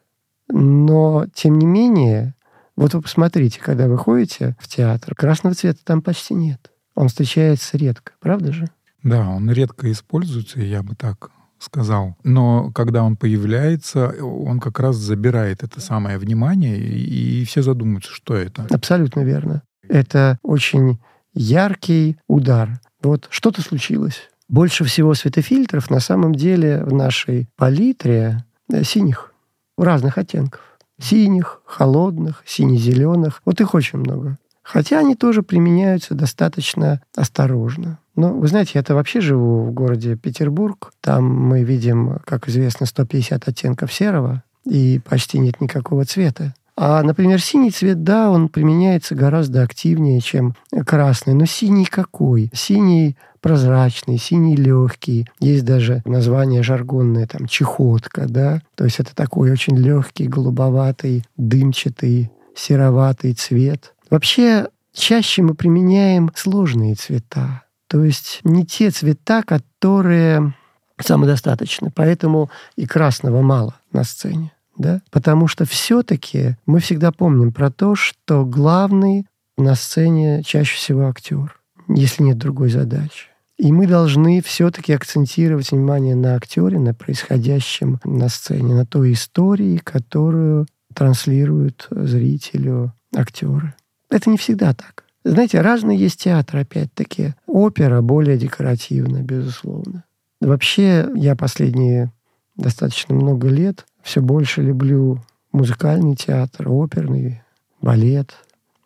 Но, 0.48 1.26
тем 1.34 1.58
не 1.58 1.66
менее, 1.66 2.34
вот 2.76 2.94
вы 2.94 3.02
посмотрите, 3.02 3.60
когда 3.60 3.88
вы 3.88 3.98
ходите 3.98 4.56
в 4.60 4.68
театр, 4.68 5.14
красного 5.14 5.54
цвета 5.54 5.80
там 5.84 6.02
почти 6.02 6.34
нет. 6.34 6.70
Он 6.94 7.08
встречается 7.08 7.76
редко, 7.76 8.12
правда 8.20 8.52
же? 8.52 8.68
Да, 9.02 9.28
он 9.28 9.50
редко 9.50 9.90
используется, 9.90 10.60
я 10.60 10.82
бы 10.82 10.94
так 10.94 11.30
сказал. 11.58 12.16
Но 12.24 12.70
когда 12.72 13.02
он 13.02 13.16
появляется, 13.16 14.14
он 14.22 14.60
как 14.60 14.80
раз 14.80 14.96
забирает 14.96 15.62
это 15.62 15.80
самое 15.80 16.18
внимание, 16.18 16.78
и 16.78 17.44
все 17.44 17.62
задумаются, 17.62 18.12
что 18.12 18.34
это. 18.34 18.66
Абсолютно 18.70 19.20
верно. 19.20 19.62
Это 19.88 20.38
очень 20.42 20.98
яркий 21.34 22.18
удар. 22.28 22.80
Вот 23.02 23.28
что-то 23.30 23.62
случилось. 23.62 24.28
Больше 24.48 24.84
всего 24.84 25.14
светофильтров 25.14 25.90
на 25.90 26.00
самом 26.00 26.34
деле 26.34 26.82
в 26.84 26.92
нашей 26.92 27.48
палитре 27.56 28.44
э, 28.72 28.84
синих, 28.84 29.32
разных 29.76 30.18
оттенков. 30.18 30.60
Синих, 30.98 31.60
холодных, 31.66 32.42
сине-зеленых. 32.46 33.42
Вот 33.44 33.60
их 33.60 33.74
очень 33.74 33.98
много. 33.98 34.38
Хотя 34.62 34.98
они 34.98 35.14
тоже 35.14 35.42
применяются 35.42 36.14
достаточно 36.14 37.02
осторожно. 37.14 37.98
Ну, 38.16 38.38
вы 38.38 38.48
знаете, 38.48 38.72
я-то 38.74 38.94
вообще 38.94 39.20
живу 39.20 39.64
в 39.64 39.72
городе 39.72 40.16
Петербург. 40.16 40.92
Там 41.00 41.24
мы 41.24 41.62
видим, 41.62 42.18
как 42.24 42.48
известно, 42.48 42.86
150 42.86 43.46
оттенков 43.46 43.92
серого, 43.92 44.42
и 44.64 45.00
почти 45.04 45.38
нет 45.38 45.60
никакого 45.60 46.04
цвета. 46.04 46.54
А, 46.78 47.02
например, 47.02 47.40
синий 47.40 47.70
цвет, 47.70 48.02
да, 48.02 48.30
он 48.30 48.48
применяется 48.48 49.14
гораздо 49.14 49.62
активнее, 49.62 50.20
чем 50.20 50.54
красный. 50.84 51.32
Но 51.32 51.46
синий 51.46 51.86
какой? 51.86 52.50
Синий 52.52 53.16
прозрачный, 53.40 54.18
синий 54.18 54.56
легкий. 54.56 55.26
Есть 55.40 55.64
даже 55.64 56.02
название 56.04 56.62
жаргонное, 56.62 57.26
там, 57.26 57.46
чехотка, 57.46 58.26
да. 58.28 58.60
То 58.74 58.84
есть 58.84 59.00
это 59.00 59.14
такой 59.14 59.52
очень 59.52 59.76
легкий, 59.76 60.26
голубоватый, 60.26 61.24
дымчатый, 61.36 62.30
сероватый 62.54 63.32
цвет. 63.32 63.94
Вообще, 64.10 64.68
чаще 64.92 65.42
мы 65.42 65.54
применяем 65.54 66.30
сложные 66.34 66.94
цвета. 66.94 67.62
То 67.88 68.04
есть 68.04 68.40
не 68.44 68.66
те 68.66 68.90
цвета, 68.90 69.42
которые 69.42 70.54
самодостаточны. 70.98 71.90
Поэтому 71.94 72.50
и 72.76 72.86
красного 72.86 73.42
мало 73.42 73.74
на 73.92 74.04
сцене 74.04 74.52
да? 74.78 75.00
Потому 75.10 75.48
что 75.48 75.64
все-таки 75.64 76.56
мы 76.66 76.80
всегда 76.80 77.12
помним 77.12 77.52
про 77.52 77.70
то, 77.70 77.94
что 77.94 78.44
главный 78.44 79.26
на 79.56 79.74
сцене 79.74 80.42
чаще 80.44 80.76
всего 80.76 81.08
актер, 81.08 81.58
если 81.88 82.22
нет 82.22 82.38
другой 82.38 82.70
задачи. 82.70 83.28
И 83.56 83.72
мы 83.72 83.86
должны 83.86 84.42
все-таки 84.42 84.92
акцентировать 84.92 85.70
внимание 85.70 86.14
на 86.14 86.34
актере, 86.34 86.78
на 86.78 86.92
происходящем 86.92 88.00
на 88.04 88.28
сцене, 88.28 88.74
на 88.74 88.84
той 88.84 89.12
истории, 89.12 89.78
которую 89.78 90.66
транслируют 90.92 91.86
зрителю 91.90 92.92
актеры. 93.14 93.74
Это 94.10 94.28
не 94.28 94.36
всегда 94.36 94.74
так. 94.74 95.04
Знаете, 95.28 95.60
разные 95.60 95.98
есть 95.98 96.20
театры, 96.20 96.60
опять-таки. 96.60 97.34
Опера 97.48 98.00
более 98.00 98.38
декоративна, 98.38 99.22
безусловно. 99.22 100.04
Вообще, 100.40 101.08
я 101.16 101.34
последние 101.34 102.12
достаточно 102.54 103.12
много 103.12 103.48
лет 103.48 103.86
все 104.04 104.20
больше 104.20 104.62
люблю 104.62 105.20
музыкальный 105.50 106.14
театр, 106.14 106.68
оперный, 106.70 107.42
балет. 107.82 108.36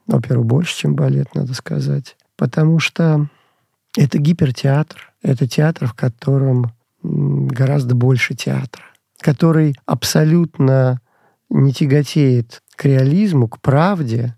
Оперу 0.09 0.43
больше, 0.43 0.79
чем 0.79 0.95
балет, 0.95 1.35
надо 1.35 1.53
сказать. 1.53 2.17
Потому 2.37 2.79
что 2.79 3.29
это 3.95 4.17
гипертеатр. 4.17 5.13
Это 5.21 5.47
театр, 5.47 5.89
в 5.89 5.93
котором 5.93 6.73
гораздо 7.03 7.95
больше 7.95 8.35
театра. 8.35 8.85
Который 9.19 9.77
абсолютно 9.85 11.03
не 11.51 11.75
тяготеет 11.75 12.63
к 12.77 12.87
реализму, 12.87 13.47
к 13.47 13.61
правде, 13.61 14.37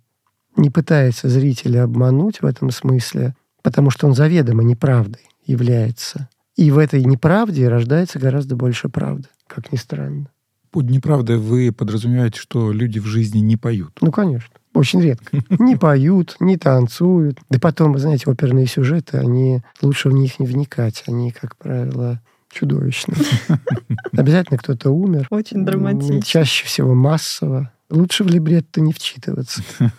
не 0.56 0.70
пытается 0.70 1.28
зрителя 1.28 1.84
обмануть 1.84 2.42
в 2.42 2.46
этом 2.46 2.70
смысле, 2.70 3.34
потому 3.62 3.90
что 3.90 4.06
он 4.06 4.14
заведомо 4.14 4.62
неправдой 4.62 5.22
является. 5.46 6.28
И 6.56 6.70
в 6.70 6.78
этой 6.78 7.04
неправде 7.04 7.68
рождается 7.68 8.18
гораздо 8.18 8.56
больше 8.56 8.88
правды, 8.88 9.28
как 9.46 9.72
ни 9.72 9.76
странно. 9.76 10.28
Под 10.70 10.88
неправдой 10.88 11.36
вы 11.36 11.70
подразумеваете, 11.70 12.40
что 12.40 12.72
люди 12.72 12.98
в 12.98 13.04
жизни 13.06 13.40
не 13.40 13.56
поют? 13.56 13.98
Ну, 14.00 14.10
конечно. 14.10 14.54
Очень 14.74 15.02
редко. 15.02 15.38
Не 15.58 15.76
поют, 15.76 16.36
не 16.40 16.56
танцуют. 16.56 17.38
Да 17.50 17.58
потом, 17.58 17.92
вы 17.92 17.98
знаете, 17.98 18.24
оперные 18.30 18.66
сюжеты, 18.66 19.18
они 19.18 19.60
лучше 19.82 20.08
в 20.08 20.12
них 20.12 20.40
не 20.40 20.46
вникать. 20.46 21.04
Они, 21.06 21.30
как 21.30 21.56
правило, 21.56 22.20
чудовищные. 22.50 23.18
Обязательно 24.16 24.58
кто-то 24.58 24.90
умер. 24.90 25.26
Очень 25.30 25.66
драматично. 25.66 26.22
Чаще 26.22 26.64
всего 26.64 26.94
массово. 26.94 27.70
Лучше 27.92 28.24
в 28.24 28.28
либретто 28.28 28.80
не 28.80 28.94
вчитываться. 28.94 29.62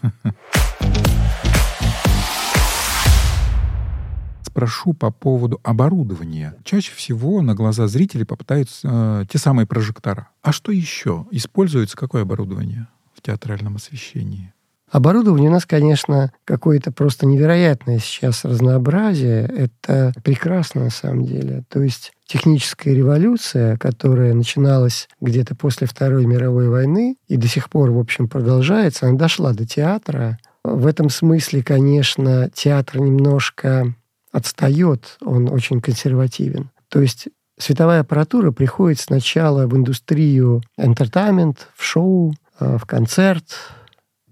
спрошу 4.47 4.93
по 4.93 5.11
поводу 5.11 5.59
оборудования. 5.63 6.55
Чаще 6.63 6.91
всего 6.93 7.41
на 7.41 7.53
глаза 7.53 7.87
зрителей 7.87 8.25
попадаются 8.25 8.87
э, 9.23 9.25
те 9.29 9.37
самые 9.37 9.67
прожектора. 9.67 10.29
А 10.41 10.51
что 10.51 10.71
еще? 10.71 11.25
Используется 11.31 11.97
какое 11.97 12.21
оборудование 12.21 12.87
в 13.13 13.21
театральном 13.21 13.75
освещении? 13.75 14.53
Оборудование 14.93 15.49
у 15.49 15.53
нас, 15.53 15.65
конечно, 15.65 16.31
какое-то 16.45 16.91
просто 16.91 17.25
невероятное 17.25 17.97
сейчас 17.97 18.45
разнообразие. 18.45 19.41
Это 19.47 20.13
прекрасно 20.23 20.83
на 20.83 20.89
самом 20.91 21.25
деле. 21.25 21.63
То 21.67 21.81
есть 21.81 22.11
техническая 22.27 22.93
революция, 22.93 23.75
которая 23.77 24.35
начиналась 24.35 25.09
где-то 25.19 25.55
после 25.55 25.87
Второй 25.87 26.27
мировой 26.27 26.69
войны 26.69 27.15
и 27.27 27.37
до 27.37 27.47
сих 27.47 27.71
пор, 27.71 27.89
в 27.89 27.97
общем, 27.97 28.29
продолжается, 28.29 29.07
она 29.07 29.17
дошла 29.17 29.53
до 29.53 29.65
театра. 29.65 30.37
В 30.63 30.85
этом 30.85 31.09
смысле, 31.09 31.63
конечно, 31.63 32.51
театр 32.53 32.99
немножко 32.99 33.95
отстает, 34.31 35.17
он 35.25 35.49
очень 35.49 35.81
консервативен. 35.81 36.69
То 36.89 37.01
есть 37.01 37.29
световая 37.57 38.01
аппаратура 38.01 38.51
приходит 38.51 38.99
сначала 38.99 39.65
в 39.65 39.75
индустрию 39.75 40.61
entertainment, 40.79 41.57
в 41.75 41.83
шоу, 41.83 42.35
э, 42.59 42.77
в 42.77 42.85
концерт. 42.85 43.45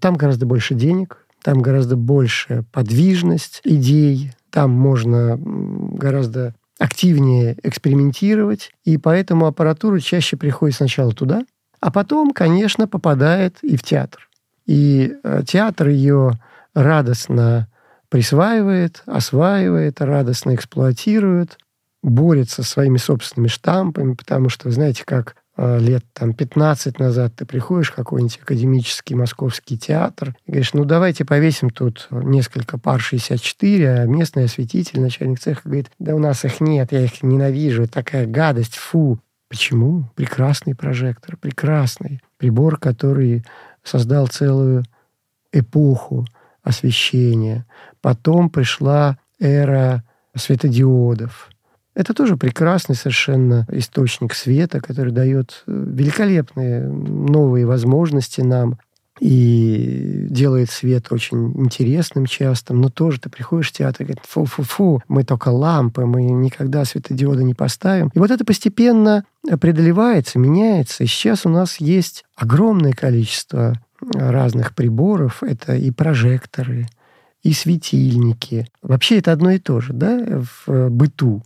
Там 0.02 0.16
гораздо 0.16 0.46
больше 0.46 0.74
денег, 0.74 1.24
там 1.44 1.62
гораздо 1.62 1.94
больше 1.94 2.64
подвижность 2.72 3.60
идей, 3.62 4.32
там 4.50 4.72
можно 4.72 5.38
гораздо 5.38 6.56
активнее 6.80 7.56
экспериментировать, 7.62 8.72
и 8.84 8.98
поэтому 8.98 9.46
аппаратура 9.46 10.00
чаще 10.00 10.36
приходит 10.36 10.74
сначала 10.74 11.12
туда, 11.12 11.44
а 11.78 11.92
потом, 11.92 12.32
конечно, 12.32 12.88
попадает 12.88 13.58
и 13.62 13.76
в 13.76 13.84
театр. 13.84 14.28
И 14.66 15.14
э, 15.22 15.42
театр 15.46 15.86
ее 15.86 16.32
радостно 16.74 17.68
присваивает, 18.08 19.04
осваивает, 19.06 20.00
радостно 20.00 20.56
эксплуатирует, 20.56 21.58
борется 22.02 22.64
со 22.64 22.68
своими 22.68 22.96
собственными 22.96 23.46
штампами, 23.46 24.14
потому 24.14 24.48
что, 24.48 24.68
знаете, 24.72 25.04
как 25.06 25.36
лет 25.56 26.04
там 26.14 26.32
15 26.32 26.98
назад 26.98 27.34
ты 27.36 27.44
приходишь 27.44 27.90
в 27.90 27.94
какой-нибудь 27.94 28.40
академический 28.42 29.14
московский 29.14 29.76
театр 29.76 30.34
и 30.46 30.50
говоришь, 30.50 30.72
ну 30.72 30.84
давайте 30.84 31.24
повесим 31.24 31.70
тут 31.70 32.08
несколько 32.10 32.78
пар 32.78 33.00
64, 33.00 33.90
а 33.90 34.06
местный 34.06 34.44
осветитель, 34.44 35.00
начальник 35.00 35.40
цеха 35.40 35.62
говорит, 35.64 35.90
да 35.98 36.14
у 36.14 36.18
нас 36.18 36.44
их 36.44 36.60
нет, 36.60 36.92
я 36.92 37.04
их 37.04 37.22
ненавижу, 37.22 37.86
такая 37.86 38.26
гадость, 38.26 38.76
фу. 38.76 39.18
Почему? 39.48 40.10
Прекрасный 40.14 40.74
прожектор, 40.74 41.36
прекрасный 41.36 42.22
прибор, 42.38 42.78
который 42.78 43.44
создал 43.82 44.26
целую 44.26 44.84
эпоху 45.52 46.24
освещения. 46.62 47.66
Потом 48.00 48.48
пришла 48.48 49.18
эра 49.38 50.04
светодиодов. 50.34 51.50
Это 51.94 52.14
тоже 52.14 52.36
прекрасный 52.36 52.94
совершенно 52.94 53.66
источник 53.70 54.34
света, 54.34 54.80
который 54.80 55.12
дает 55.12 55.62
э, 55.66 55.72
великолепные 55.72 56.86
новые 56.86 57.66
возможности 57.66 58.40
нам 58.40 58.78
и 59.20 60.26
делает 60.30 60.70
свет 60.70 61.12
очень 61.12 61.52
интересным 61.60 62.26
часто, 62.26 62.74
но 62.74 62.88
тоже 62.88 63.20
ты 63.20 63.28
приходишь 63.28 63.68
в 63.68 63.72
театр 63.72 64.02
и 64.02 64.04
говоришь, 64.06 64.24
фу-фу-фу, 64.26 65.02
мы 65.06 65.22
только 65.22 65.50
лампы, 65.50 66.06
мы 66.06 66.22
никогда 66.22 66.84
светодиоды 66.84 67.44
не 67.44 67.54
поставим. 67.54 68.10
И 68.14 68.18
вот 68.18 68.30
это 68.30 68.44
постепенно 68.44 69.24
преодолевается, 69.60 70.38
меняется. 70.38 71.04
И 71.04 71.06
сейчас 71.06 71.44
у 71.44 71.50
нас 71.50 71.76
есть 71.76 72.24
огромное 72.36 72.92
количество 72.92 73.74
разных 74.12 74.74
приборов. 74.74 75.42
Это 75.42 75.76
и 75.76 75.90
прожекторы, 75.90 76.88
и 77.42 77.52
светильники. 77.52 78.66
Вообще 78.82 79.18
это 79.18 79.32
одно 79.32 79.50
и 79.50 79.58
то 79.58 79.80
же, 79.80 79.92
да, 79.92 80.40
в 80.40 80.70
э, 80.70 80.88
быту. 80.88 81.42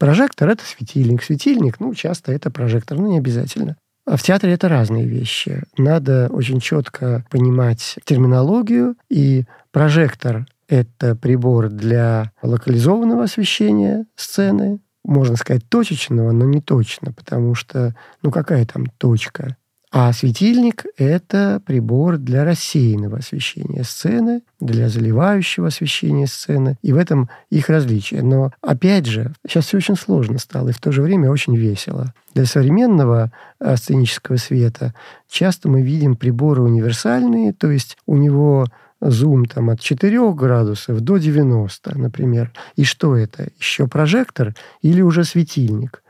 Прожектор— 0.00 0.48
это 0.50 0.64
светильник. 0.64 1.22
Светильник, 1.22 1.78
ну, 1.78 1.94
часто 1.94 2.32
это 2.32 2.50
прожектор, 2.50 2.98
но 2.98 3.06
не 3.06 3.18
обязательно. 3.18 3.76
А 4.06 4.16
в 4.16 4.22
театре 4.22 4.54
это 4.54 4.66
разные 4.66 5.04
вещи. 5.04 5.62
Надо 5.76 6.28
очень 6.32 6.58
четко 6.58 7.22
понимать 7.28 7.98
терминологию, 8.06 8.96
и 9.10 9.44
прожектор— 9.72 10.46
это 10.68 11.14
прибор 11.14 11.68
для 11.68 12.32
локализованного 12.40 13.24
освещения 13.24 14.06
сцены, 14.16 14.80
можно 15.04 15.36
сказать, 15.36 15.68
точечного, 15.68 16.32
но 16.32 16.46
не 16.46 16.62
точно, 16.62 17.12
потому 17.12 17.54
что, 17.54 17.94
ну, 18.22 18.30
какая 18.30 18.64
там 18.64 18.86
точка? 18.96 19.58
А 19.92 20.12
светильник— 20.12 20.84
это 20.96 21.60
прибор 21.66 22.16
для 22.16 22.44
рассеянного 22.44 23.18
освещения 23.18 23.82
сцены, 23.82 24.42
для 24.60 24.88
заливающего 24.88 25.66
освещения 25.66 26.28
сцены. 26.28 26.76
И 26.80 26.92
в 26.92 26.96
этом 26.96 27.28
их 27.50 27.68
различие. 27.68 28.22
Но, 28.22 28.52
опять 28.60 29.06
же, 29.06 29.32
сейчас 29.44 29.66
все 29.66 29.78
очень 29.78 29.96
сложно 29.96 30.38
стало, 30.38 30.68
и 30.68 30.72
в 30.72 30.78
то 30.78 30.92
же 30.92 31.02
время 31.02 31.28
очень 31.28 31.56
весело. 31.56 32.14
Для 32.34 32.46
современного 32.46 33.32
э, 33.58 33.76
сценического 33.76 34.36
света 34.36 34.94
часто 35.28 35.68
мы 35.68 35.82
видим 35.82 36.14
приборы 36.14 36.62
универсальные, 36.62 37.52
то 37.52 37.68
есть 37.68 37.98
у 38.06 38.16
него 38.16 38.66
зум 39.00 39.46
там 39.46 39.70
от 39.70 39.80
4 39.80 40.32
градусов 40.34 41.00
до 41.00 41.16
90, 41.16 41.98
например. 41.98 42.52
И 42.76 42.84
что 42.84 43.16
это? 43.16 43.48
Еще 43.58 43.88
прожектор 43.88 44.54
или 44.82 45.00
уже 45.00 45.24
светильник? 45.24 46.04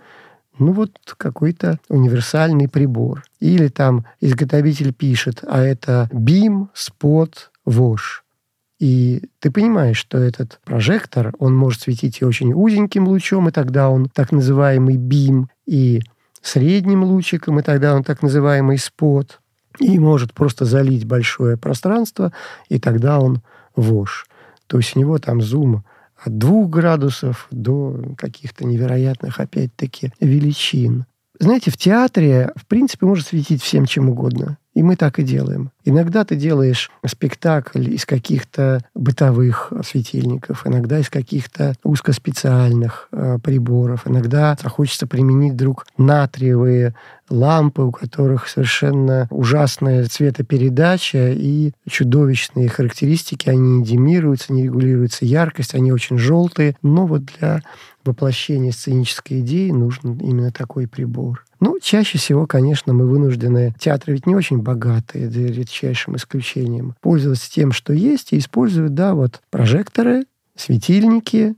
Ну 0.61 0.73
вот 0.73 0.93
какой-то 1.17 1.79
универсальный 1.89 2.69
прибор. 2.69 3.25
Или 3.41 3.69
там 3.69 4.07
изготовитель 4.21 4.93
пишет, 4.93 5.43
а 5.47 5.61
это 5.61 6.09
BIM, 6.13 6.69
Spot, 6.75 7.33
Wash. 7.67 8.23
И 8.79 9.25
ты 9.41 9.51
понимаешь, 9.51 9.99
что 9.99 10.17
этот 10.17 10.59
прожектор, 10.65 11.35
он 11.39 11.55
может 11.55 11.83
светить 11.83 12.21
и 12.21 12.25
очень 12.25 12.55
узеньким 12.55 13.09
лучом, 13.09 13.49
и 13.49 13.53
тогда 13.53 13.91
он 13.91 14.09
так 14.09 14.33
называемый 14.33 14.97
бим, 14.97 15.51
и 15.67 16.03
средним 16.41 17.05
лучиком, 17.05 17.59
и 17.59 17.63
тогда 17.63 17.95
он 17.95 18.03
так 18.03 18.23
называемый 18.23 18.79
спот, 18.79 19.41
и 19.79 19.99
может 19.99 20.33
просто 20.33 20.65
залить 20.65 21.05
большое 21.05 21.57
пространство, 21.57 22.33
и 22.69 22.79
тогда 22.79 23.21
он 23.21 23.43
вож. 23.77 24.27
То 24.67 24.79
есть 24.79 24.97
у 24.97 25.01
него 25.01 25.19
там 25.19 25.43
зум 25.43 25.85
от 26.23 26.39
двух 26.39 26.71
градусов 26.71 27.47
до 27.51 28.15
каких-то 28.17 28.65
невероятных, 28.65 29.41
опять-таки, 29.41 30.13
величин. 30.21 31.07
Знаете, 31.39 31.71
в 31.71 31.77
театре, 31.77 32.53
в 32.57 32.67
принципе, 32.67 33.07
может 33.07 33.27
светить 33.27 33.63
всем 33.63 33.87
чем 33.87 34.11
угодно. 34.11 34.59
И 34.75 34.83
мы 34.83 34.97
так 34.97 35.19
и 35.19 35.23
делаем. 35.23 35.71
Иногда 35.85 36.25
ты 36.25 36.37
делаешь 36.37 36.91
спектакль 37.05 37.93
из 37.93 38.07
каких-то 38.07 38.85
бытовых 38.95 39.73
светильников, 39.85 40.67
иногда 40.67 40.99
из 40.99 41.11
каких-то 41.11 41.75
узкоспециальных 41.83 43.09
э, 43.11 43.39
приборов, 43.43 44.07
иногда 44.07 44.57
хочется 44.65 45.07
применить 45.07 45.55
вдруг 45.55 45.87
натриевые 45.99 46.95
лампы, 47.31 47.83
у 47.83 47.93
которых 47.93 48.49
совершенно 48.49 49.27
ужасная 49.31 50.05
цветопередача 50.05 51.31
и 51.31 51.73
чудовищные 51.89 52.69
характеристики. 52.69 53.49
Они 53.49 53.85
демируются, 53.85 54.53
не 54.53 54.65
регулируется 54.65 55.25
яркость, 55.25 55.75
они 55.75 55.93
очень 55.93 56.19
желтые. 56.19 56.77
Но 56.83 57.07
вот 57.07 57.25
для 57.25 57.63
воплощения 58.05 58.73
сценической 58.73 59.41
идеи 59.41 59.71
нужен 59.71 60.19
именно 60.19 60.51
такой 60.51 60.87
прибор. 60.89 61.45
Ну, 61.61 61.79
чаще 61.81 62.19
всего, 62.19 62.47
конечно, 62.47 62.93
мы 62.93 63.07
вынуждены, 63.07 63.75
театры 63.79 64.15
ведь 64.15 64.27
не 64.27 64.35
очень 64.35 64.59
богатые, 64.59 65.31
за 65.31 65.41
редчайшим 65.41 66.17
исключением, 66.17 66.95
пользоваться 67.01 67.51
тем, 67.51 67.73
что 67.73 67.93
есть, 67.93 68.33
и 68.33 68.39
используют, 68.39 68.95
да, 68.95 69.15
вот 69.15 69.43
прожекторы, 69.51 70.25
светильники, 70.57 71.55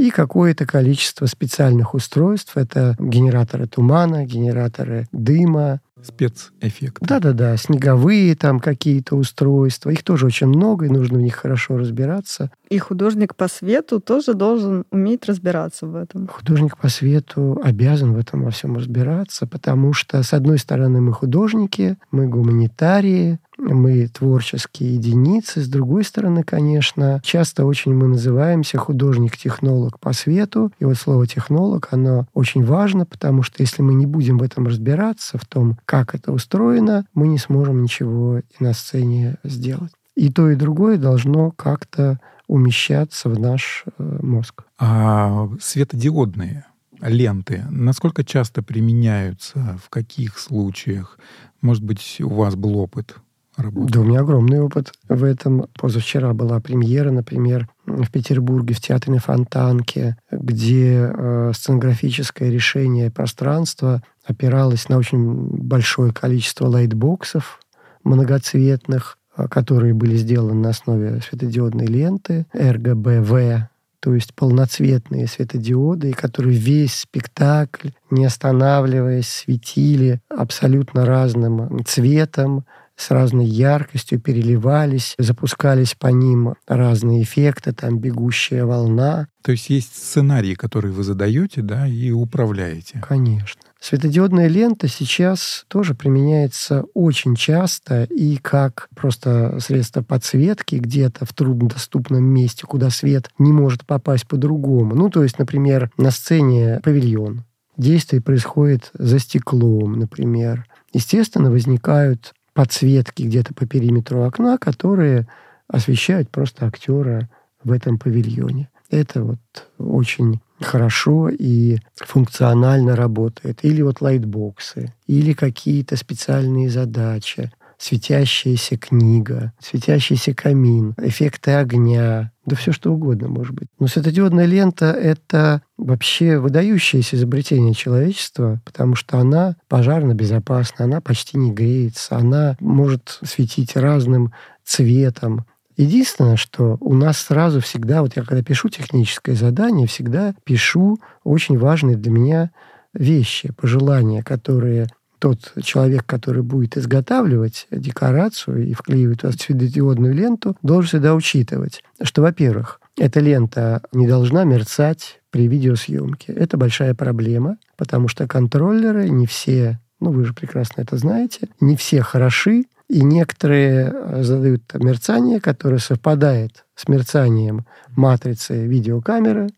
и 0.00 0.08
какое-то 0.10 0.64
количество 0.64 1.26
специальных 1.26 1.92
устройств. 1.92 2.56
Это 2.56 2.96
генераторы 2.98 3.66
тумана, 3.66 4.24
генераторы 4.24 5.06
дыма, 5.12 5.80
спецэффекты. 6.02 7.04
Да-да-да, 7.04 7.54
снеговые 7.58 8.34
там 8.34 8.60
какие-то 8.60 9.14
устройства. 9.14 9.90
Их 9.90 10.02
тоже 10.02 10.24
очень 10.24 10.46
много, 10.46 10.86
и 10.86 10.88
нужно 10.88 11.18
в 11.18 11.22
них 11.22 11.34
хорошо 11.36 11.76
разбираться. 11.76 12.50
И 12.70 12.78
художник 12.78 13.34
по 13.34 13.48
свету 13.48 14.00
тоже 14.00 14.34
должен 14.34 14.84
уметь 14.92 15.26
разбираться 15.26 15.88
в 15.88 15.96
этом. 15.96 16.28
Художник 16.28 16.78
по 16.78 16.88
свету 16.88 17.60
обязан 17.64 18.14
в 18.14 18.18
этом 18.18 18.44
во 18.44 18.50
всем 18.50 18.76
разбираться, 18.76 19.48
потому 19.48 19.92
что, 19.92 20.22
с 20.22 20.32
одной 20.32 20.58
стороны, 20.58 21.00
мы 21.00 21.12
художники, 21.12 21.98
мы 22.12 22.28
гуманитарии, 22.28 23.40
мы 23.58 24.06
творческие 24.06 24.94
единицы. 24.94 25.60
С 25.60 25.68
другой 25.68 26.04
стороны, 26.04 26.44
конечно, 26.44 27.20
часто 27.24 27.66
очень 27.66 27.92
мы 27.92 28.06
называемся 28.06 28.78
художник-технолог 28.78 29.98
по 29.98 30.12
свету. 30.12 30.72
И 30.78 30.84
вот 30.84 30.96
слово 30.96 31.26
«технолог», 31.26 31.88
оно 31.90 32.28
очень 32.34 32.64
важно, 32.64 33.04
потому 33.04 33.42
что 33.42 33.62
если 33.64 33.82
мы 33.82 33.94
не 33.94 34.06
будем 34.06 34.38
в 34.38 34.44
этом 34.44 34.68
разбираться, 34.68 35.38
в 35.38 35.44
том, 35.44 35.76
как 35.84 36.14
это 36.14 36.30
устроено, 36.30 37.04
мы 37.14 37.26
не 37.26 37.38
сможем 37.38 37.82
ничего 37.82 38.38
и 38.38 38.42
на 38.60 38.74
сцене 38.74 39.38
сделать. 39.42 39.90
И 40.14 40.30
то, 40.30 40.50
и 40.50 40.54
другое 40.54 40.98
должно 40.98 41.50
как-то 41.50 42.20
умещаться 42.50 43.28
в 43.28 43.38
наш 43.38 43.84
э, 43.86 44.18
мозг. 44.22 44.64
А 44.78 45.48
светодиодные 45.60 46.66
ленты, 47.00 47.64
насколько 47.70 48.24
часто 48.24 48.62
применяются, 48.62 49.78
в 49.82 49.88
каких 49.88 50.36
случаях? 50.38 51.18
Может 51.60 51.84
быть, 51.84 52.20
у 52.20 52.28
вас 52.28 52.56
был 52.56 52.76
опыт 52.78 53.14
работы? 53.56 53.92
Да, 53.92 54.00
у 54.00 54.04
меня 54.04 54.20
огромный 54.20 54.60
опыт 54.60 54.92
в 55.08 55.22
этом. 55.22 55.66
Позавчера 55.78 56.34
была 56.34 56.58
премьера, 56.58 57.12
например, 57.12 57.68
в 57.86 58.10
Петербурге, 58.10 58.74
в 58.74 58.80
театре 58.80 59.20
Фонтанке, 59.20 60.16
где 60.32 61.08
э, 61.08 61.52
сценографическое 61.54 62.50
решение 62.50 63.12
пространства 63.12 64.02
опиралось 64.24 64.88
на 64.88 64.98
очень 64.98 65.46
большое 65.56 66.12
количество 66.12 66.66
лайтбоксов 66.66 67.60
многоцветных, 68.02 69.18
которые 69.48 69.94
были 69.94 70.16
сделаны 70.16 70.54
на 70.54 70.70
основе 70.70 71.20
светодиодной 71.20 71.86
ленты 71.86 72.46
RGBV, 72.52 73.64
то 74.00 74.14
есть 74.14 74.34
полноцветные 74.34 75.26
светодиоды, 75.26 76.12
которые 76.12 76.56
весь 76.56 76.94
спектакль, 76.94 77.90
не 78.10 78.24
останавливаясь, 78.24 79.28
светили 79.28 80.20
абсолютно 80.30 81.04
разным 81.04 81.84
цветом, 81.84 82.64
с 82.96 83.10
разной 83.10 83.46
яркостью 83.46 84.20
переливались, 84.20 85.14
запускались 85.18 85.94
по 85.94 86.08
ним 86.08 86.54
разные 86.66 87.22
эффекты, 87.22 87.72
там 87.72 87.98
бегущая 87.98 88.66
волна. 88.66 89.26
То 89.42 89.52
есть 89.52 89.70
есть 89.70 89.96
сценарии, 89.96 90.54
которые 90.54 90.92
вы 90.92 91.02
задаете, 91.02 91.62
да, 91.62 91.86
и 91.86 92.10
управляете. 92.10 93.00
Конечно. 93.06 93.62
Светодиодная 93.80 94.46
лента 94.46 94.88
сейчас 94.88 95.64
тоже 95.68 95.94
применяется 95.94 96.84
очень 96.92 97.34
часто 97.34 98.04
и 98.04 98.36
как 98.36 98.88
просто 98.94 99.58
средство 99.58 100.02
подсветки 100.02 100.76
где-то 100.76 101.24
в 101.24 101.32
труднодоступном 101.32 102.22
месте, 102.22 102.66
куда 102.66 102.90
свет 102.90 103.30
не 103.38 103.52
может 103.52 103.86
попасть 103.86 104.28
по-другому. 104.28 104.94
Ну, 104.94 105.08
то 105.08 105.22
есть, 105.22 105.38
например, 105.38 105.90
на 105.96 106.10
сцене 106.10 106.80
павильон. 106.84 107.44
Действие 107.78 108.20
происходит 108.20 108.90
за 108.92 109.18
стеклом, 109.18 109.98
например. 109.98 110.66
Естественно, 110.92 111.50
возникают 111.50 112.34
подсветки 112.52 113.22
где-то 113.22 113.54
по 113.54 113.66
периметру 113.66 114.24
окна, 114.24 114.58
которые 114.58 115.26
освещают 115.68 116.28
просто 116.28 116.66
актера 116.66 117.30
в 117.64 117.72
этом 117.72 117.98
павильоне. 117.98 118.68
Это 118.90 119.22
вот 119.22 119.38
очень 119.78 120.40
хорошо 120.64 121.28
и 121.28 121.78
функционально 121.96 122.96
работает. 122.96 123.60
Или 123.62 123.82
вот 123.82 124.00
лайтбоксы, 124.00 124.92
или 125.06 125.32
какие-то 125.32 125.96
специальные 125.96 126.70
задачи, 126.70 127.50
светящаяся 127.80 128.76
книга, 128.76 129.52
светящийся 129.58 130.34
камин, 130.34 130.94
эффекты 130.98 131.52
огня, 131.52 132.30
да 132.44 132.54
все 132.54 132.72
что 132.72 132.92
угодно 132.92 133.28
может 133.28 133.54
быть. 133.54 133.68
Но 133.78 133.86
светодиодная 133.86 134.44
лента— 134.44 134.86
это 134.92 135.62
вообще 135.78 136.38
выдающееся 136.38 137.16
изобретение 137.16 137.72
человечества, 137.72 138.60
потому 138.66 138.96
что 138.96 139.18
она 139.18 139.56
пожарно 139.66 140.14
безопасна, 140.14 140.84
она 140.84 141.00
почти 141.00 141.38
не 141.38 141.52
греется, 141.52 142.16
она 142.16 142.56
может 142.60 143.18
светить 143.22 143.76
разным 143.76 144.32
цветом. 144.62 145.46
Единственное, 145.76 146.36
что 146.36 146.76
у 146.80 146.94
нас 146.94 147.18
сразу 147.18 147.60
всегда, 147.60 148.02
вот 148.02 148.16
я 148.16 148.24
когда 148.24 148.42
пишу 148.42 148.68
техническое 148.68 149.34
задание, 149.34 149.86
всегда 149.86 150.34
пишу 150.44 150.98
очень 151.24 151.58
важные 151.58 151.96
для 151.96 152.10
меня 152.10 152.50
вещи, 152.92 153.52
пожелания, 153.52 154.22
которые 154.22 154.88
тот 155.20 155.52
человек, 155.62 156.04
который 156.06 156.42
будет 156.42 156.76
изготавливать 156.76 157.66
декорацию 157.70 158.66
и 158.66 158.72
вклеивать 158.72 159.22
в 159.22 159.32
светодиодную 159.32 160.14
ленту, 160.14 160.56
должен 160.62 160.88
всегда 160.88 161.14
учитывать, 161.14 161.82
что, 162.02 162.22
во-первых, 162.22 162.80
эта 162.98 163.20
лента 163.20 163.82
не 163.92 164.08
должна 164.08 164.44
мерцать 164.44 165.20
при 165.30 165.46
видеосъемке. 165.46 166.32
Это 166.32 166.56
большая 166.56 166.94
проблема, 166.94 167.58
потому 167.76 168.08
что 168.08 168.26
контроллеры 168.26 169.08
не 169.08 169.26
все, 169.26 169.78
ну 170.00 170.10
вы 170.10 170.24
же 170.24 170.34
прекрасно 170.34 170.82
это 170.82 170.96
знаете, 170.96 171.48
не 171.60 171.76
все 171.76 172.02
хороши, 172.02 172.64
и 172.90 173.02
некоторые 173.02 173.92
э, 173.94 174.22
задают 174.24 174.62
мерцание, 174.74 175.40
которое 175.40 175.78
совпадает 175.78 176.64
с 176.74 176.88
мерцанием 176.88 177.64
матрицы 177.94 178.66
видеокамеры, 178.66 179.48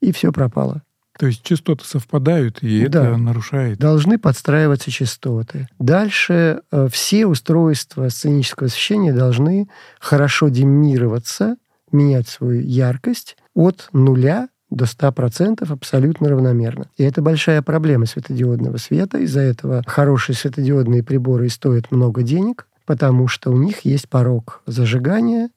и 0.00 0.10
все 0.10 0.32
пропало. 0.32 0.82
То 1.16 1.26
есть 1.26 1.42
частоты 1.44 1.84
совпадают, 1.84 2.62
и 2.62 2.88
да. 2.88 3.06
это 3.06 3.16
нарушает. 3.16 3.78
Должны 3.78 4.18
подстраиваться 4.18 4.90
частоты. 4.90 5.68
Дальше 5.78 6.62
э, 6.72 6.88
все 6.90 7.26
устройства 7.26 8.08
сценического 8.08 8.66
освещения 8.66 9.12
должны 9.12 9.68
хорошо 10.00 10.48
демироваться, 10.48 11.56
менять 11.92 12.26
свою 12.26 12.60
яркость 12.60 13.36
от 13.54 13.88
нуля 13.92 14.48
до 14.70 14.86
100% 14.86 15.70
абсолютно 15.70 16.28
равномерно. 16.28 16.86
И 16.96 17.04
это 17.04 17.22
большая 17.22 17.62
проблема 17.62 18.06
светодиодного 18.06 18.78
света. 18.78 19.18
Из-за 19.18 19.40
этого 19.40 19.84
хорошие 19.86 20.34
светодиодные 20.34 21.04
приборы 21.04 21.48
стоят 21.50 21.92
много 21.92 22.22
денег, 22.22 22.66
потому 22.90 23.28
что 23.28 23.52
у 23.52 23.56
них 23.56 23.84
есть 23.84 24.08
порог 24.08 24.62
зажигания, 24.66 25.50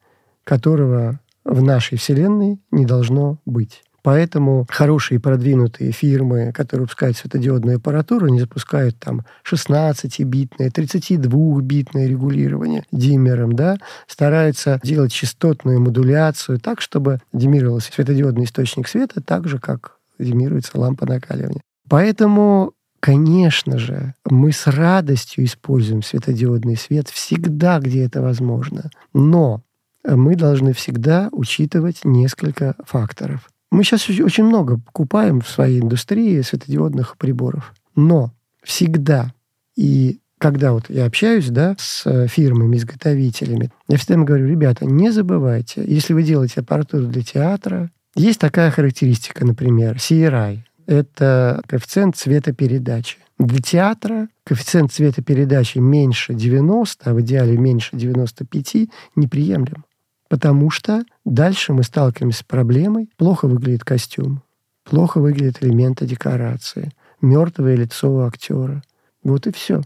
которого 0.43 1.19
в 1.43 1.63
нашей 1.63 1.97
Вселенной 1.97 2.59
не 2.69 2.85
должно 2.85 3.39
быть. 3.47 3.81
Поэтому 4.03 4.67
хорошие 4.69 5.19
продвинутые 5.19 5.93
фирмы, 5.93 6.51
которые 6.53 6.83
выпускают 6.83 7.17
светодиодную 7.17 7.77
аппаратуру, 7.77 8.27
они 8.27 8.39
запускают 8.39 8.99
там 8.99 9.25
16-битное, 9.51 10.69
32-битное 10.69 12.05
регулирование 12.05 12.83
диммером, 12.91 13.53
да, 13.53 13.77
стараются 14.05 14.79
делать 14.83 15.11
частотную 15.11 15.81
модуляцию 15.81 16.59
так, 16.59 16.81
чтобы 16.81 17.19
демировался 17.33 17.91
светодиодный 17.91 18.43
источник 18.43 18.87
света 18.87 19.21
так 19.21 19.47
же, 19.47 19.57
как 19.57 19.97
демируется 20.19 20.79
лампа 20.79 21.07
накаливания. 21.07 21.61
Поэтому 21.89 22.73
Конечно 23.03 23.77
же, 23.77 24.13
мы 24.29 24.53
с 24.53 24.65
радостью 24.65 25.43
используем 25.43 26.03
светодиодный 26.03 26.77
свет 26.77 27.09
всегда, 27.09 27.79
где 27.79 28.05
это 28.05 28.21
возможно. 28.21 28.91
Но 29.13 29.61
мы 30.05 30.37
должны 30.37 30.71
всегда 30.71 31.27
учитывать 31.33 32.05
несколько 32.05 32.75
факторов. 32.85 33.49
Мы 33.71 33.83
сейчас 33.83 34.07
очень 34.07 34.45
много 34.45 34.79
покупаем 34.79 35.41
в 35.41 35.49
своей 35.49 35.81
индустрии 35.81 36.39
светодиодных 36.39 37.17
приборов. 37.17 37.73
Но 37.93 38.31
всегда 38.63 39.33
и 39.75 40.21
когда 40.37 40.71
вот 40.71 40.85
я 40.87 41.05
общаюсь 41.05 41.49
да, 41.49 41.75
с 41.77 42.27
фирмами, 42.29 42.77
изготовителями, 42.77 43.69
я 43.89 43.97
всегда 43.97 44.13
им 44.13 44.23
говорю, 44.23 44.47
ребята, 44.47 44.85
не 44.85 45.11
забывайте, 45.11 45.83
если 45.85 46.13
вы 46.13 46.23
делаете 46.23 46.61
аппаратуру 46.61 47.07
для 47.07 47.21
театра, 47.21 47.91
есть 48.15 48.39
такая 48.39 48.71
характеристика, 48.71 49.43
например, 49.45 49.95
CRI. 49.97 50.59
Это 50.85 51.61
коэффициент 51.67 52.15
цветопередачи. 52.15 53.17
Для 53.39 53.59
театра 53.59 54.27
коэффициент 54.43 54.91
цветопередачи 54.91 55.79
меньше 55.79 56.33
90, 56.33 57.09
а 57.09 57.13
в 57.13 57.21
идеале 57.21 57.57
меньше 57.57 57.95
95, 57.95 58.89
неприемлем. 59.15 59.85
Потому 60.29 60.69
что 60.69 61.03
дальше 61.25 61.73
мы 61.73 61.83
сталкиваемся 61.83 62.39
с 62.39 62.43
проблемой, 62.43 63.09
плохо 63.17 63.47
выглядит 63.47 63.83
костюм, 63.83 64.41
плохо 64.83 65.19
выглядят 65.19 65.63
элементы 65.63 66.05
декорации, 66.05 66.91
мертвое 67.21 67.75
лицо 67.75 68.11
у 68.11 68.21
актера. 68.21 68.81
Вот 69.23 69.47
и 69.47 69.51
все. 69.51 69.81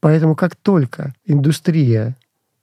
Поэтому 0.00 0.36
как 0.36 0.54
только 0.56 1.14
индустрия 1.24 2.16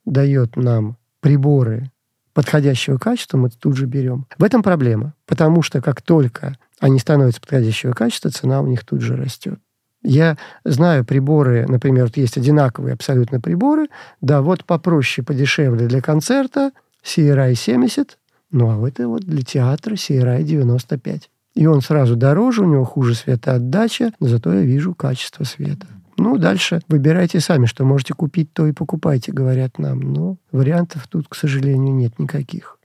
дает 0.04 0.56
нам 0.56 0.96
приборы 1.20 1.90
подходящего 2.32 2.98
качества, 2.98 3.38
мы 3.38 3.50
тут 3.50 3.76
же 3.76 3.86
берем. 3.86 4.26
В 4.38 4.44
этом 4.44 4.62
проблема, 4.62 5.14
потому 5.26 5.62
что 5.62 5.80
как 5.80 6.02
только 6.02 6.56
они 6.80 6.98
становятся 6.98 7.40
подходящего 7.40 7.92
качества, 7.92 8.30
цена 8.30 8.60
у 8.60 8.66
них 8.66 8.84
тут 8.84 9.00
же 9.00 9.16
растет. 9.16 9.58
Я 10.02 10.36
знаю 10.64 11.04
приборы, 11.04 11.66
например, 11.66 12.04
вот 12.04 12.16
есть 12.16 12.36
одинаковые 12.36 12.94
абсолютно 12.94 13.40
приборы, 13.40 13.88
да, 14.20 14.40
вот 14.42 14.64
попроще, 14.64 15.24
подешевле 15.24 15.86
для 15.86 16.00
концерта– 16.00 16.72
CRI 17.06 17.54
70, 17.54 18.18
ну 18.50 18.84
а 18.84 18.88
это 18.88 19.08
вот 19.08 19.22
для 19.22 19.42
театра 19.42 19.94
CRI 19.94 20.42
95. 20.42 21.30
И 21.54 21.66
он 21.66 21.80
сразу 21.80 22.16
дороже, 22.16 22.62
у 22.62 22.70
него 22.70 22.84
хуже 22.84 23.14
светоотдача, 23.14 24.12
но 24.20 24.28
зато 24.28 24.52
я 24.52 24.60
вижу 24.60 24.94
качество 24.94 25.44
света. 25.44 25.86
Ну, 26.18 26.36
дальше 26.38 26.80
выбирайте 26.88 27.40
сами, 27.40 27.66
что 27.66 27.84
можете 27.84 28.14
купить, 28.14 28.52
то 28.52 28.66
и 28.66 28.72
покупайте, 28.72 29.32
говорят 29.32 29.78
нам. 29.78 30.00
Но 30.00 30.36
вариантов 30.50 31.06
тут, 31.08 31.28
к 31.28 31.34
сожалению, 31.34 31.94
нет 31.94 32.18
никаких. 32.18 32.78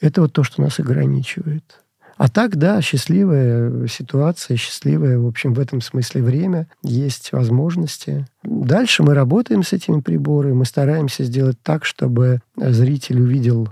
Это 0.00 0.22
вот 0.22 0.32
то, 0.32 0.42
что 0.42 0.62
нас 0.62 0.78
ограничивает. 0.78 1.82
А 2.18 2.28
так, 2.28 2.56
да, 2.56 2.82
счастливая 2.82 3.86
ситуация, 3.86 4.56
счастливое, 4.56 5.20
в 5.20 5.26
общем, 5.26 5.54
в 5.54 5.60
этом 5.60 5.80
смысле 5.80 6.22
время, 6.22 6.66
есть 6.82 7.30
возможности. 7.32 8.26
Дальше 8.42 9.04
мы 9.04 9.14
работаем 9.14 9.62
с 9.62 9.72
этими 9.72 10.00
приборами, 10.00 10.52
мы 10.52 10.64
стараемся 10.64 11.22
сделать 11.22 11.58
так, 11.62 11.84
чтобы 11.84 12.40
зритель 12.56 13.20
увидел 13.20 13.68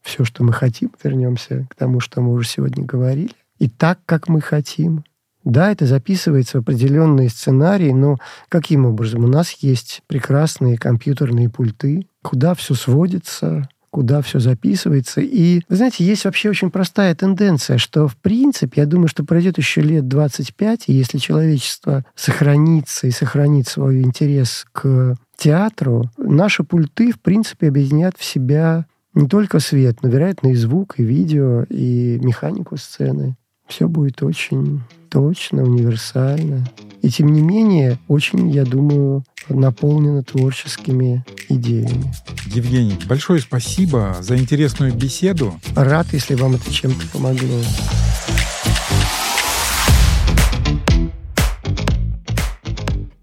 все, 0.00 0.24
что 0.24 0.42
мы 0.42 0.54
хотим. 0.54 0.90
Вернемся 1.04 1.66
к 1.68 1.74
тому, 1.74 2.00
что 2.00 2.22
мы 2.22 2.32
уже 2.32 2.48
сегодня 2.48 2.84
говорили. 2.86 3.32
И 3.58 3.68
так, 3.68 3.98
как 4.06 4.28
мы 4.28 4.40
хотим. 4.40 5.04
Да, 5.44 5.70
это 5.70 5.84
записывается 5.84 6.56
в 6.56 6.62
определенные 6.62 7.28
сценарии, 7.28 7.92
но 7.92 8.16
каким 8.48 8.86
образом? 8.86 9.24
У 9.24 9.28
нас 9.28 9.52
есть 9.60 10.00
прекрасные 10.06 10.78
компьютерные 10.78 11.50
пульты, 11.50 12.06
куда 12.22 12.54
все 12.54 12.74
сводится, 12.74 13.68
куда 13.90 14.22
все 14.22 14.38
записывается. 14.38 15.20
И, 15.20 15.60
вы 15.68 15.76
знаете, 15.76 16.04
есть 16.04 16.24
вообще 16.24 16.50
очень 16.50 16.70
простая 16.70 17.14
тенденция, 17.14 17.78
что, 17.78 18.08
в 18.08 18.16
принципе, 18.16 18.82
я 18.82 18.86
думаю, 18.86 19.08
что 19.08 19.24
пройдет 19.24 19.58
еще 19.58 19.80
лет 19.80 20.08
25, 20.08 20.84
и 20.86 20.92
если 20.92 21.18
человечество 21.18 22.04
сохранится 22.14 23.06
и 23.06 23.10
сохранит 23.10 23.68
свой 23.68 24.02
интерес 24.02 24.66
к 24.72 25.16
театру, 25.36 26.10
наши 26.16 26.62
пульты, 26.62 27.12
в 27.12 27.20
принципе, 27.20 27.68
объединят 27.68 28.16
в 28.16 28.24
себя 28.24 28.86
не 29.14 29.26
только 29.26 29.58
свет, 29.58 29.98
но, 30.02 30.08
вероятно, 30.08 30.48
и 30.48 30.54
звук, 30.54 30.94
и 30.98 31.02
видео, 31.02 31.64
и 31.68 32.18
механику 32.22 32.76
сцены. 32.76 33.36
Все 33.66 33.88
будет 33.88 34.22
очень 34.22 34.82
точно, 35.08 35.62
универсально. 35.64 36.64
И 37.02 37.08
тем 37.08 37.32
не 37.32 37.40
менее, 37.40 37.98
очень, 38.08 38.50
я 38.50 38.64
думаю, 38.64 39.24
наполнено 39.48 40.22
творческими 40.22 41.24
идеями. 41.48 42.12
Евгений, 42.46 42.98
большое 43.06 43.40
спасибо 43.40 44.16
за 44.20 44.36
интересную 44.36 44.92
беседу. 44.94 45.58
Рад, 45.74 46.08
если 46.12 46.34
вам 46.34 46.56
это 46.56 46.72
чем-то 46.72 47.06
помогло. 47.12 47.60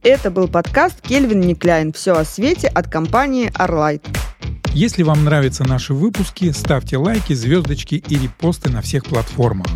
Это 0.02 0.32
был 0.32 0.48
подкаст 0.48 1.02
Кельвин 1.02 1.42
Никляйн 1.42 1.92
«Все 1.92 2.14
о 2.14 2.24
свете» 2.24 2.70
от 2.70 2.88
компании 2.88 3.52
Arlight. 3.52 4.02
Если 4.74 5.04
вам 5.04 5.26
нравятся 5.26 5.66
наши 5.66 5.94
выпуски, 5.94 6.52
ставьте 6.52 6.98
лайки, 6.98 7.34
звездочки 7.34 7.96
и 7.96 8.18
репосты 8.18 8.70
на 8.70 8.82
всех 8.82 9.04
платформах. 9.04 9.68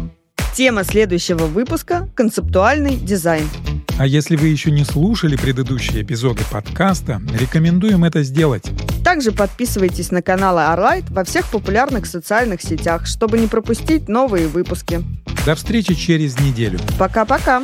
Тема 0.53 0.83
следующего 0.83 1.45
выпуска– 1.45 2.09
концептуальный 2.15 2.97
дизайн. 2.97 3.47
А 3.97 4.05
если 4.05 4.35
вы 4.35 4.47
еще 4.47 4.69
не 4.69 4.83
слушали 4.83 5.37
предыдущие 5.37 6.01
эпизоды 6.01 6.43
подкаста, 6.51 7.21
рекомендуем 7.39 8.03
это 8.03 8.21
сделать. 8.21 8.65
Также 9.03 9.31
подписывайтесь 9.31 10.11
на 10.11 10.21
канал 10.21 10.57
Arlight 10.57 11.05
во 11.13 11.23
всех 11.23 11.49
популярных 11.49 12.05
социальных 12.05 12.61
сетях, 12.61 13.05
чтобы 13.05 13.39
не 13.39 13.47
пропустить 13.47 14.09
новые 14.09 14.47
выпуски. 14.47 15.01
До 15.45 15.55
встречи 15.55 15.93
через 15.93 16.37
неделю. 16.37 16.79
Пока-пока. 16.99 17.63